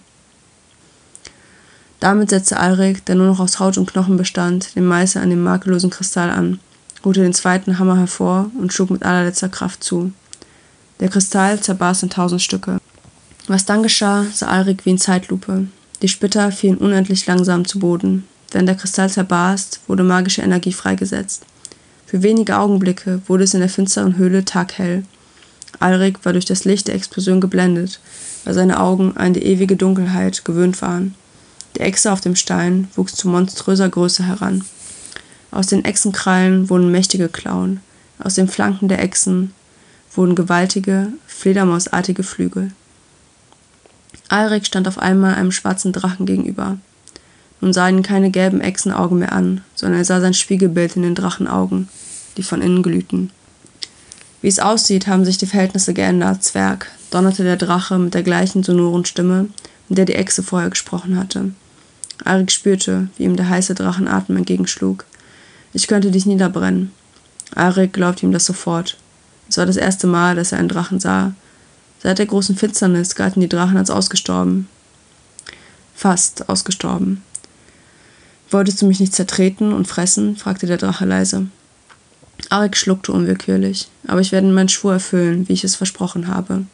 Damit 1.98 2.28
setzte 2.28 2.58
Alrik, 2.58 3.06
der 3.06 3.14
nur 3.14 3.28
noch 3.28 3.40
aus 3.40 3.60
Haut 3.60 3.78
und 3.78 3.90
Knochen 3.90 4.18
bestand, 4.18 4.76
den 4.76 4.84
Meißel 4.84 5.22
an 5.22 5.30
dem 5.30 5.42
makellosen 5.42 5.88
Kristall 5.88 6.28
an, 6.28 6.60
holte 7.02 7.22
den 7.22 7.32
zweiten 7.32 7.78
Hammer 7.78 7.96
hervor 7.96 8.50
und 8.60 8.74
schlug 8.74 8.90
mit 8.90 9.04
allerletzter 9.04 9.48
Kraft 9.48 9.82
zu. 9.82 10.12
Der 11.00 11.08
Kristall 11.08 11.58
zerbarst 11.58 12.02
in 12.02 12.10
tausend 12.10 12.42
Stücke. 12.42 12.78
Was 13.46 13.64
dann 13.64 13.82
geschah, 13.82 14.26
sah 14.34 14.48
Alrik 14.48 14.84
wie 14.84 14.90
in 14.90 14.98
Zeitlupe. 14.98 15.66
Die 16.02 16.08
Splitter 16.08 16.52
fielen 16.52 16.76
unendlich 16.76 17.24
langsam 17.26 17.66
zu 17.66 17.78
Boden. 17.78 18.28
Während 18.50 18.68
der 18.68 18.76
Kristall 18.76 19.08
zerbarst, 19.08 19.80
wurde 19.86 20.02
magische 20.02 20.42
Energie 20.42 20.74
freigesetzt. 20.74 21.46
Für 22.12 22.22
wenige 22.22 22.58
Augenblicke 22.58 23.22
wurde 23.26 23.44
es 23.44 23.54
in 23.54 23.60
der 23.60 23.70
finsteren 23.70 24.18
Höhle 24.18 24.44
taghell. 24.44 25.04
Alrik 25.80 26.22
war 26.26 26.34
durch 26.34 26.44
das 26.44 26.66
Licht 26.66 26.88
der 26.88 26.94
Explosion 26.94 27.40
geblendet, 27.40 28.00
weil 28.44 28.52
seine 28.52 28.80
Augen 28.80 29.16
an 29.16 29.32
die 29.32 29.42
ewige 29.42 29.76
Dunkelheit 29.76 30.44
gewöhnt 30.44 30.82
waren. 30.82 31.14
Die 31.74 31.80
Echse 31.80 32.12
auf 32.12 32.20
dem 32.20 32.36
Stein 32.36 32.88
wuchs 32.96 33.14
zu 33.14 33.28
monströser 33.28 33.88
Größe 33.88 34.26
heran. 34.26 34.62
Aus 35.50 35.68
den 35.68 35.86
Echsenkrallen 35.86 36.68
wurden 36.68 36.92
mächtige 36.92 37.30
Klauen, 37.30 37.80
aus 38.18 38.34
den 38.34 38.46
Flanken 38.46 38.88
der 38.88 39.02
Echsen 39.02 39.54
wurden 40.14 40.34
gewaltige, 40.34 41.14
fledermausartige 41.26 42.24
Flügel. 42.24 42.72
Alrik 44.28 44.66
stand 44.66 44.86
auf 44.86 44.98
einmal 44.98 45.36
einem 45.36 45.50
schwarzen 45.50 45.94
Drachen 45.94 46.26
gegenüber. 46.26 46.76
Nun 47.62 47.72
sah 47.72 47.88
ihn 47.88 48.02
keine 48.02 48.32
gelben 48.32 48.60
Echsenaugen 48.60 49.20
mehr 49.20 49.32
an, 49.32 49.62
sondern 49.76 50.00
er 50.00 50.04
sah 50.04 50.20
sein 50.20 50.34
Spiegelbild 50.34 50.96
in 50.96 51.02
den 51.02 51.14
Drachenaugen, 51.14 51.88
die 52.36 52.42
von 52.42 52.60
innen 52.60 52.82
glühten. 52.82 53.30
Wie 54.40 54.48
es 54.48 54.58
aussieht, 54.58 55.06
haben 55.06 55.24
sich 55.24 55.38
die 55.38 55.46
Verhältnisse 55.46 55.94
geändert, 55.94 56.42
Zwerg, 56.42 56.90
donnerte 57.12 57.44
der 57.44 57.56
Drache 57.56 58.00
mit 58.00 58.14
der 58.14 58.24
gleichen 58.24 58.64
sonoren 58.64 59.04
Stimme, 59.04 59.46
mit 59.88 59.96
der 59.96 60.06
die 60.06 60.16
Echse 60.16 60.42
vorher 60.42 60.70
gesprochen 60.70 61.16
hatte. 61.16 61.52
Arik 62.24 62.50
spürte, 62.50 63.08
wie 63.16 63.22
ihm 63.22 63.36
der 63.36 63.48
heiße 63.48 63.76
Drachenatem 63.76 64.36
entgegenschlug. 64.36 65.04
Ich 65.72 65.86
könnte 65.86 66.10
dich 66.10 66.26
niederbrennen. 66.26 66.90
Arik 67.54 67.92
glaubte 67.92 68.26
ihm 68.26 68.32
das 68.32 68.44
sofort. 68.44 68.96
Es 69.48 69.56
war 69.56 69.66
das 69.66 69.76
erste 69.76 70.08
Mal, 70.08 70.34
dass 70.34 70.50
er 70.50 70.58
einen 70.58 70.68
Drachen 70.68 70.98
sah. 70.98 71.32
Seit 72.02 72.18
der 72.18 72.26
großen 72.26 72.56
Finsternis 72.56 73.14
galten 73.14 73.40
die 73.40 73.48
Drachen 73.48 73.76
als 73.76 73.90
ausgestorben. 73.90 74.66
Fast 75.94 76.48
ausgestorben. 76.48 77.22
Wolltest 78.52 78.82
du 78.82 78.86
mich 78.86 79.00
nicht 79.00 79.14
zertreten 79.14 79.72
und 79.72 79.88
fressen? 79.88 80.36
fragte 80.36 80.66
der 80.66 80.76
Drache 80.76 81.06
leise. 81.06 81.46
Arik 82.50 82.76
schluckte 82.76 83.12
unwillkürlich, 83.12 83.88
aber 84.06 84.20
ich 84.20 84.30
werde 84.30 84.46
meinen 84.48 84.68
Schwur 84.68 84.92
erfüllen, 84.92 85.48
wie 85.48 85.54
ich 85.54 85.64
es 85.64 85.74
versprochen 85.74 86.28
habe. 86.28 86.66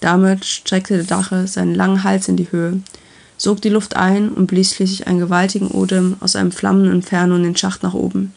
Damit 0.00 0.46
streckte 0.46 0.96
der 0.96 1.04
Drache 1.04 1.46
seinen 1.46 1.74
langen 1.74 2.04
Hals 2.04 2.28
in 2.28 2.38
die 2.38 2.50
Höhe, 2.50 2.80
sog 3.36 3.60
die 3.60 3.68
Luft 3.68 3.96
ein 3.96 4.30
und 4.30 4.46
blies 4.46 4.74
schließlich 4.74 5.06
einen 5.06 5.18
gewaltigen 5.18 5.68
Odem 5.68 6.16
aus 6.20 6.36
einem 6.36 6.52
flammenden 6.52 6.92
Inferno 6.92 7.36
in 7.36 7.42
den 7.42 7.56
Schacht 7.56 7.82
nach 7.82 7.94
oben. 7.94 8.32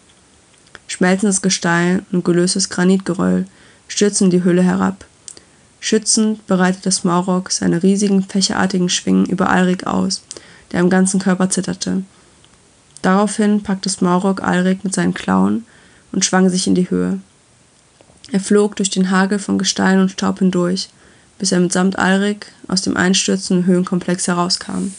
Schmelzendes 0.87 1.41
Gestein 1.41 2.05
und 2.11 2.25
gelöstes 2.25 2.67
Granitgeröll 2.67 3.45
stürzten 3.87 4.29
die 4.29 4.43
Höhle 4.43 4.61
herab. 4.61 5.05
Schützend 5.79 6.45
breitete 6.47 6.91
Smaurok 6.91 7.49
seine 7.49 7.81
riesigen, 7.81 8.23
fächerartigen 8.23 8.89
Schwingen 8.89 9.25
über 9.25 9.49
Alrik 9.49 9.87
aus, 9.87 10.21
der 10.73 10.81
am 10.81 10.89
ganzen 10.89 11.21
Körper 11.21 11.49
zitterte. 11.49 12.03
Daraufhin 13.01 13.63
packte 13.63 13.89
Smaurok 13.89 14.43
Alrik 14.43 14.83
mit 14.83 14.93
seinen 14.93 15.13
Klauen 15.13 15.65
und 16.11 16.25
schwang 16.25 16.49
sich 16.49 16.67
in 16.67 16.75
die 16.75 16.89
Höhe. 16.89 17.19
Er 18.31 18.39
flog 18.39 18.75
durch 18.75 18.89
den 18.89 19.11
Hagel 19.11 19.39
von 19.39 19.57
Gestein 19.57 19.99
und 19.99 20.11
Staub 20.11 20.39
hindurch, 20.39 20.89
bis 21.39 21.51
er 21.51 21.59
mitsamt 21.59 21.97
Alrik 21.97 22.51
aus 22.67 22.81
dem 22.81 22.95
einstürzenden 22.95 23.65
Höhenkomplex 23.65 24.27
herauskam. 24.27 24.93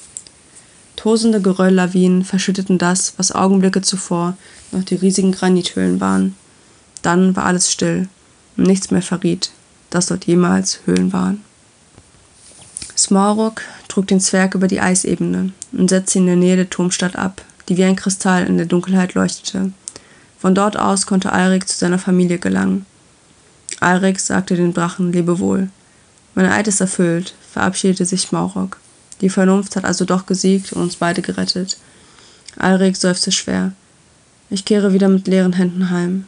Tosende 0.97 1.41
Gerölllawinen 1.41 2.25
verschütteten 2.25 2.79
das, 2.79 3.15
was 3.17 3.33
Augenblicke 3.33 3.83
zuvor 3.83 4.37
noch 4.73 4.85
die 4.85 4.97
riesigen 4.97 5.33
Granithöhlen 5.33 6.01
waren. 6.01 6.37
Dann 7.01 7.35
war 7.35 7.45
alles 7.45 7.73
still 7.73 8.09
und 8.57 8.67
nichts 8.67 8.91
mehr 8.91 9.03
verriet, 9.03 9.51
dass 9.91 10.07
dort 10.07 10.27
jemals 10.27 10.81
Höhlen 10.85 11.13
waren. 11.13 11.43
Smaurok 12.97 13.63
trug 13.89 14.07
den 14.07 14.21
Zwerg 14.21 14.55
über 14.55 14.69
die 14.69 14.81
Eisebene 14.81 15.53
und 15.73 15.89
setzte 15.89 16.19
ihn 16.19 16.23
in 16.23 16.27
der 16.27 16.37
Nähe 16.37 16.57
der 16.57 16.71
Turmstadt 16.71 17.17
ab, 17.17 17.43
die 17.69 17.77
wie 17.77 17.85
ein 17.85 17.97
Kristall 17.97 18.47
in 18.47 18.57
der 18.57 18.67
Dunkelheit 18.67 19.15
leuchtete. 19.15 19.73
Von 20.39 20.55
dort 20.55 20.77
aus 20.77 21.07
konnte 21.07 21.33
Alrik 21.33 21.69
zu 21.69 21.77
seiner 21.77 21.99
Familie 21.99 22.39
gelangen. 22.39 22.87
Alrik 23.81 24.19
sagte 24.21 24.57
dem 24.57 24.75
Drachen 24.75 25.13
Lebewohl. 25.13 25.69
Mein 26.35 26.47
Eid 26.47 26.69
ist 26.69 26.81
erfüllt, 26.81 27.35
verabschiedete 27.53 28.07
sich 28.07 28.33
Maurok. 28.33 28.79
Die 29.21 29.29
Vernunft 29.29 29.77
hat 29.77 29.85
also 29.85 30.05
doch 30.05 30.27
gesiegt 30.27 30.73
und 30.73 30.83
uns 30.83 30.97
beide 30.97 31.23
gerettet. 31.23 31.79
Alrik 32.57 32.97
seufzte 32.97 33.33
schwer. 33.33 33.73
Ich 34.51 34.65
kehre 34.65 34.93
wieder 34.93 35.09
mit 35.09 35.29
leeren 35.29 35.53
Händen 35.53 35.91
heim. 35.91 36.27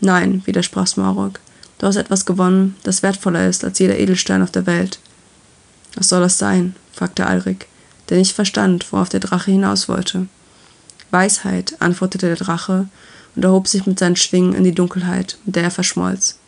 Nein, 0.00 0.42
widersprach 0.44 0.86
Smaurok. 0.86 1.40
Du 1.78 1.86
hast 1.86 1.96
etwas 1.96 2.24
gewonnen, 2.24 2.76
das 2.82 3.02
wertvoller 3.02 3.48
ist 3.48 3.64
als 3.64 3.78
jeder 3.78 3.98
Edelstein 3.98 4.42
auf 4.42 4.50
der 4.50 4.66
Welt. 4.66 4.98
Was 5.96 6.08
soll 6.08 6.20
das 6.20 6.38
sein? 6.38 6.74
fragte 6.92 7.26
Alrik, 7.26 7.66
der 8.08 8.18
nicht 8.18 8.32
verstand, 8.32 8.90
worauf 8.92 9.08
der 9.08 9.20
Drache 9.20 9.50
hinaus 9.50 9.88
wollte. 9.88 10.28
Weisheit, 11.14 11.76
antwortete 11.78 12.26
der 12.26 12.36
Drache 12.36 12.88
und 13.34 13.44
erhob 13.44 13.68
sich 13.68 13.86
mit 13.86 13.98
seinen 13.98 14.16
Schwingen 14.16 14.52
in 14.52 14.64
die 14.64 14.74
Dunkelheit, 14.74 15.38
mit 15.46 15.56
der 15.56 15.62
er 15.62 15.70
verschmolz. 15.70 16.38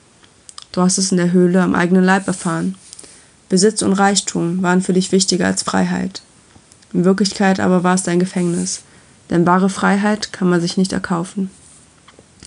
Du 0.72 0.83
hast 0.83 0.98
es 0.98 1.11
in 1.11 1.16
der 1.16 1.33
Höhle 1.33 1.62
am 1.62 1.74
eigenen 1.74 2.05
Leib 2.05 2.26
erfahren. 2.26 2.74
Besitz 3.48 3.81
und 3.81 3.94
Reichtum 3.94 4.62
waren 4.62 4.83
für 4.83 4.92
dich 4.92 5.12
wichtiger 5.12 5.46
als 5.46 5.62
Freiheit. 5.62 6.20
In 6.92 7.05
Wirklichkeit 7.05 7.61
aber 7.61 7.83
war 7.85 7.94
es 7.94 8.02
dein 8.02 8.18
Gefängnis, 8.18 8.83
denn 9.31 9.46
wahre 9.46 9.70
Freiheit 9.70 10.33
kann 10.33 10.50
man 10.50 10.61
sich 10.61 10.76
nicht 10.76 10.92
erkaufen. 10.92 11.50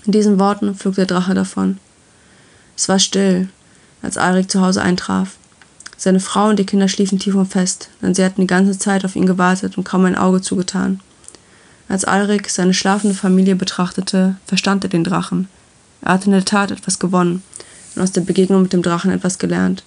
In 0.04 0.12
diesen 0.12 0.38
Worten 0.38 0.74
flog 0.74 0.94
der 0.94 1.06
Drache 1.06 1.34
davon. 1.34 1.78
Es 2.76 2.88
war 2.88 2.98
still, 2.98 3.48
als 4.02 4.16
Alrik 4.16 4.50
zu 4.50 4.60
Hause 4.60 4.82
eintraf. 4.82 5.36
Seine 5.96 6.20
Frau 6.20 6.48
und 6.48 6.58
die 6.58 6.64
Kinder 6.64 6.88
schliefen 6.88 7.18
tief 7.18 7.34
und 7.34 7.46
fest, 7.46 7.90
denn 8.00 8.14
sie 8.14 8.24
hatten 8.24 8.40
die 8.42 8.46
ganze 8.46 8.78
Zeit 8.78 9.04
auf 9.04 9.16
ihn 9.16 9.26
gewartet 9.26 9.76
und 9.76 9.84
kaum 9.84 10.04
ein 10.04 10.16
Auge 10.16 10.40
zugetan. 10.40 11.00
Als 11.90 12.04
Alrik 12.04 12.48
seine 12.48 12.72
schlafende 12.72 13.16
Familie 13.16 13.56
betrachtete, 13.56 14.36
verstand 14.46 14.84
er 14.84 14.90
den 14.90 15.02
Drachen. 15.02 15.48
Er 16.02 16.12
hatte 16.12 16.26
in 16.26 16.30
der 16.30 16.44
Tat 16.44 16.70
etwas 16.70 17.00
gewonnen 17.00 17.42
und 17.96 18.02
aus 18.02 18.12
der 18.12 18.20
Begegnung 18.20 18.62
mit 18.62 18.72
dem 18.72 18.82
Drachen 18.82 19.10
etwas 19.10 19.40
gelernt. 19.40 19.82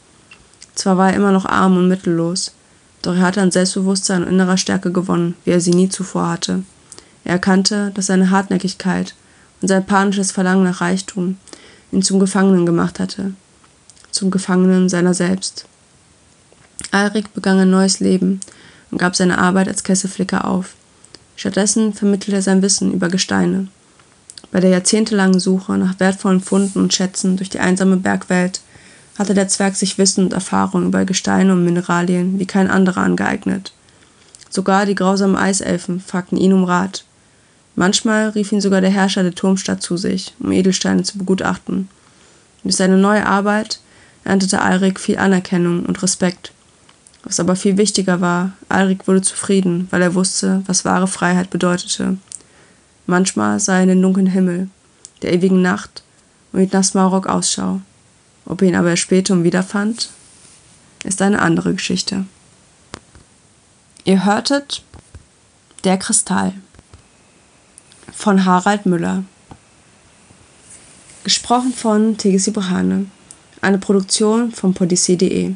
Zwar 0.76 0.98
war 0.98 1.12
er 1.12 1.16
immer 1.16 1.32
noch 1.32 1.46
arm 1.46 1.78
und 1.78 1.88
mittellos, 1.88 2.52
doch 3.04 3.16
er 3.16 3.22
hatte 3.22 3.42
an 3.42 3.52
Selbstbewusstsein 3.52 4.22
und 4.22 4.34
innerer 4.34 4.58
Stärke 4.58 4.92
gewonnen, 4.92 5.36
wie 5.46 5.52
er 5.52 5.62
sie 5.62 5.72
nie 5.72 5.88
zuvor 5.88 6.30
hatte. 6.30 6.64
Er 7.24 7.32
erkannte, 7.36 7.92
dass 7.94 8.08
seine 8.08 8.32
Hartnäckigkeit 8.32 9.16
und 9.62 9.70
sein 9.70 9.86
panisches 9.86 10.34
Verlangen 10.34 10.66
nach 10.66 10.82
Reichtum 10.82 11.38
ihn 11.94 12.02
zum 12.02 12.20
Gefangenen 12.20 12.66
gemacht 12.66 13.00
hatte, 13.00 13.32
zum 14.12 14.30
Gefangenen 14.30 14.90
seiner 14.90 15.14
selbst. 15.14 15.68
Alrik 16.92 17.34
begann 17.34 17.60
ein 17.60 17.70
neues 17.70 18.02
Leben 18.02 18.42
und 18.92 18.98
gab 18.98 19.16
seine 19.16 19.38
Arbeit 19.38 19.70
als 19.70 19.86
Kesselflicker 19.86 20.44
auf. 20.44 20.76
Stattdessen 21.36 21.94
vermittelte 21.94 22.38
er 22.38 22.42
sein 22.42 22.62
Wissen 22.62 22.94
über 22.94 23.10
Gesteine. 23.10 23.68
Bei 24.52 24.60
der 24.60 24.70
jahrzehntelangen 24.70 25.40
Suche 25.40 25.78
nach 25.78 26.00
wertvollen 26.00 26.42
Funden 26.42 26.80
und 26.80 26.94
Schätzen 26.94 27.38
durch 27.38 27.50
die 27.50 27.60
einsame 27.60 27.98
Bergwelt 27.98 28.62
hatte 29.18 29.34
der 29.34 29.48
Zwerg 29.48 29.76
sich 29.76 29.98
Wissen 29.98 30.26
und 30.26 30.34
Erfahrung 30.34 30.86
über 30.86 31.06
Gesteine 31.06 31.54
und 31.54 31.66
Mineralien 31.66 32.40
wie 32.40 32.46
kein 32.46 32.70
anderer 32.70 33.02
angeeignet. 33.02 33.74
Sogar 34.50 34.86
die 34.86 34.96
grausamen 34.96 35.36
Eiselfen 35.36 36.00
fragten 36.00 36.38
ihn 36.38 36.54
um 36.54 36.64
Rat. 36.64 37.06
Manchmal 37.76 38.30
rief 38.30 38.52
ihn 38.52 38.62
sogar 38.62 38.82
der 38.82 38.92
Herrscher 38.92 39.24
der 39.24 39.34
Turmstadt 39.34 39.82
zu 39.82 39.98
sich, 39.98 40.36
um 40.40 40.52
Edelsteine 40.52 41.02
zu 41.02 41.18
begutachten. 41.18 41.90
Durch 42.62 42.76
seine 42.76 42.98
neue 42.98 43.26
Arbeit 43.26 43.80
erntete 44.24 44.62
Alrik 44.62 45.00
viel 45.00 45.18
Anerkennung 45.18 45.86
und 45.86 46.02
Respekt. 46.04 46.54
Was 47.24 47.40
aber 47.40 47.56
viel 47.56 47.78
wichtiger 47.78 48.20
war, 48.20 48.52
Alrik 48.70 49.08
wurde 49.08 49.22
zufrieden, 49.22 49.88
weil 49.92 50.02
er 50.02 50.14
wusste, 50.14 50.62
was 50.66 50.84
wahre 50.84 51.08
Freiheit 51.08 51.50
bedeutete. 51.50 52.18
Manchmal 53.06 53.60
sah 53.60 53.78
er 53.78 53.84
in 53.84 53.90
den 53.90 54.02
dunklen 54.02 54.28
Himmel, 54.28 54.70
der 55.22 55.34
ewigen 55.34 55.62
Nacht, 55.62 56.04
und 56.52 56.60
hielt 56.60 56.74
nach 56.74 57.26
Ausschau. 57.26 57.82
Ob 58.46 58.62
er 58.62 58.68
ihn 58.68 58.76
aber 58.76 58.96
später 58.98 59.42
wiederfand, 59.44 60.10
ist 61.04 61.22
eine 61.22 61.42
andere 61.42 61.74
Geschichte. 61.74 62.26
Ihr 64.06 64.26
hörtet 64.26 64.84
Der 65.86 65.98
Kristall 65.98 66.54
von 68.12 68.46
Harald 68.46 68.86
Müller. 68.86 69.24
Gesprochen 71.24 71.74
von 71.74 72.18
Tegesi 72.18 72.52
Brahane. 72.52 73.06
Eine 73.62 73.78
Produktion 73.78 74.52
von 74.52 74.74
podyssee.de. 74.74 75.54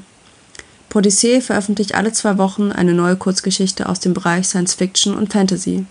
Podyssee 0.89 1.41
veröffentlicht 1.41 1.95
alle 1.95 2.13
zwei 2.13 2.37
Wochen 2.37 2.71
eine 2.71 2.93
neue 2.93 3.17
Kurzgeschichte 3.17 3.89
aus 3.89 3.99
dem 3.99 4.13
Bereich 4.13 4.47
Science 4.47 4.73
Fiction 4.73 5.15
und 5.15 5.33
Fantasy. 5.33 5.85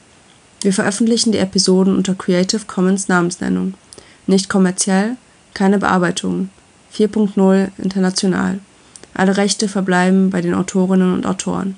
Wir 0.62 0.72
veröffentlichen 0.72 1.32
die 1.32 1.38
Episoden 1.38 1.96
unter 1.96 2.14
Creative 2.14 2.62
Commons 2.66 3.08
Namensnennung. 3.08 3.74
Nicht 4.26 4.48
kommerziell, 4.48 5.16
keine 5.54 5.78
Bearbeitung. 5.78 6.50
4.0 6.94 7.68
international. 7.78 8.58
Alle 9.14 9.36
Rechte 9.36 9.68
verbleiben 9.68 10.30
bei 10.30 10.40
den 10.40 10.54
Autorinnen 10.54 11.12
und 11.12 11.26
Autoren. 11.26 11.76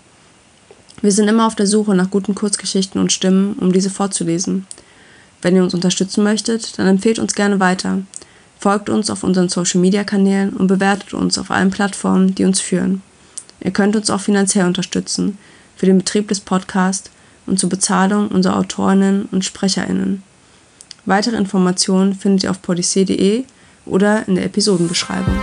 Wir 1.03 1.13
sind 1.13 1.29
immer 1.29 1.47
auf 1.47 1.55
der 1.55 1.67
Suche 1.67 1.95
nach 1.95 2.11
guten 2.11 2.35
Kurzgeschichten 2.35 3.01
und 3.01 3.13
Stimmen, 3.13 3.55
um 3.55 3.73
diese 3.73 3.91
vorzulesen. 3.91 4.67
Wenn 5.43 5.55
ihr 5.55 5.63
uns 5.63 5.75
unterstützen 5.75 6.25
möchtet, 6.25 6.79
dann 6.79 6.87
empfehlt 6.87 7.19
uns 7.19 7.35
gerne 7.35 7.61
weiter. 7.61 8.01
Folgt 8.59 8.91
uns 8.91 9.09
auf 9.11 9.23
unseren 9.23 9.49
Social-Media-Kanälen 9.49 10.51
und 10.55 10.67
bewertet 10.67 11.15
uns 11.15 11.39
auf 11.39 11.51
allen 11.53 11.71
Plattformen, 11.71 12.35
die 12.35 12.45
uns 12.45 12.61
führen. 12.61 13.03
Ihr 13.61 13.71
könnt 13.71 13.97
uns 13.97 14.11
auch 14.11 14.21
finanziell 14.21 14.67
unterstützen 14.67 15.39
für 15.77 15.87
den 15.87 15.99
Betrieb 15.99 16.29
des 16.29 16.41
Podcasts 16.41 17.11
und 17.47 17.59
zur 17.59 17.71
Bezahlung 17.71 18.29
unserer 18.29 18.57
Autorinnen 18.57 19.29
und 19.31 19.45
SprecherInnen. 19.45 20.23
Weitere 21.07 21.37
Informationen 21.37 22.15
findet 22.15 22.45
ihr 22.45 22.51
auf 22.51 22.61
podyssee.de 22.63 23.45
oder 23.87 24.29
in 24.29 24.35
der 24.35 24.45
Episodenbeschreibung. 24.45 25.41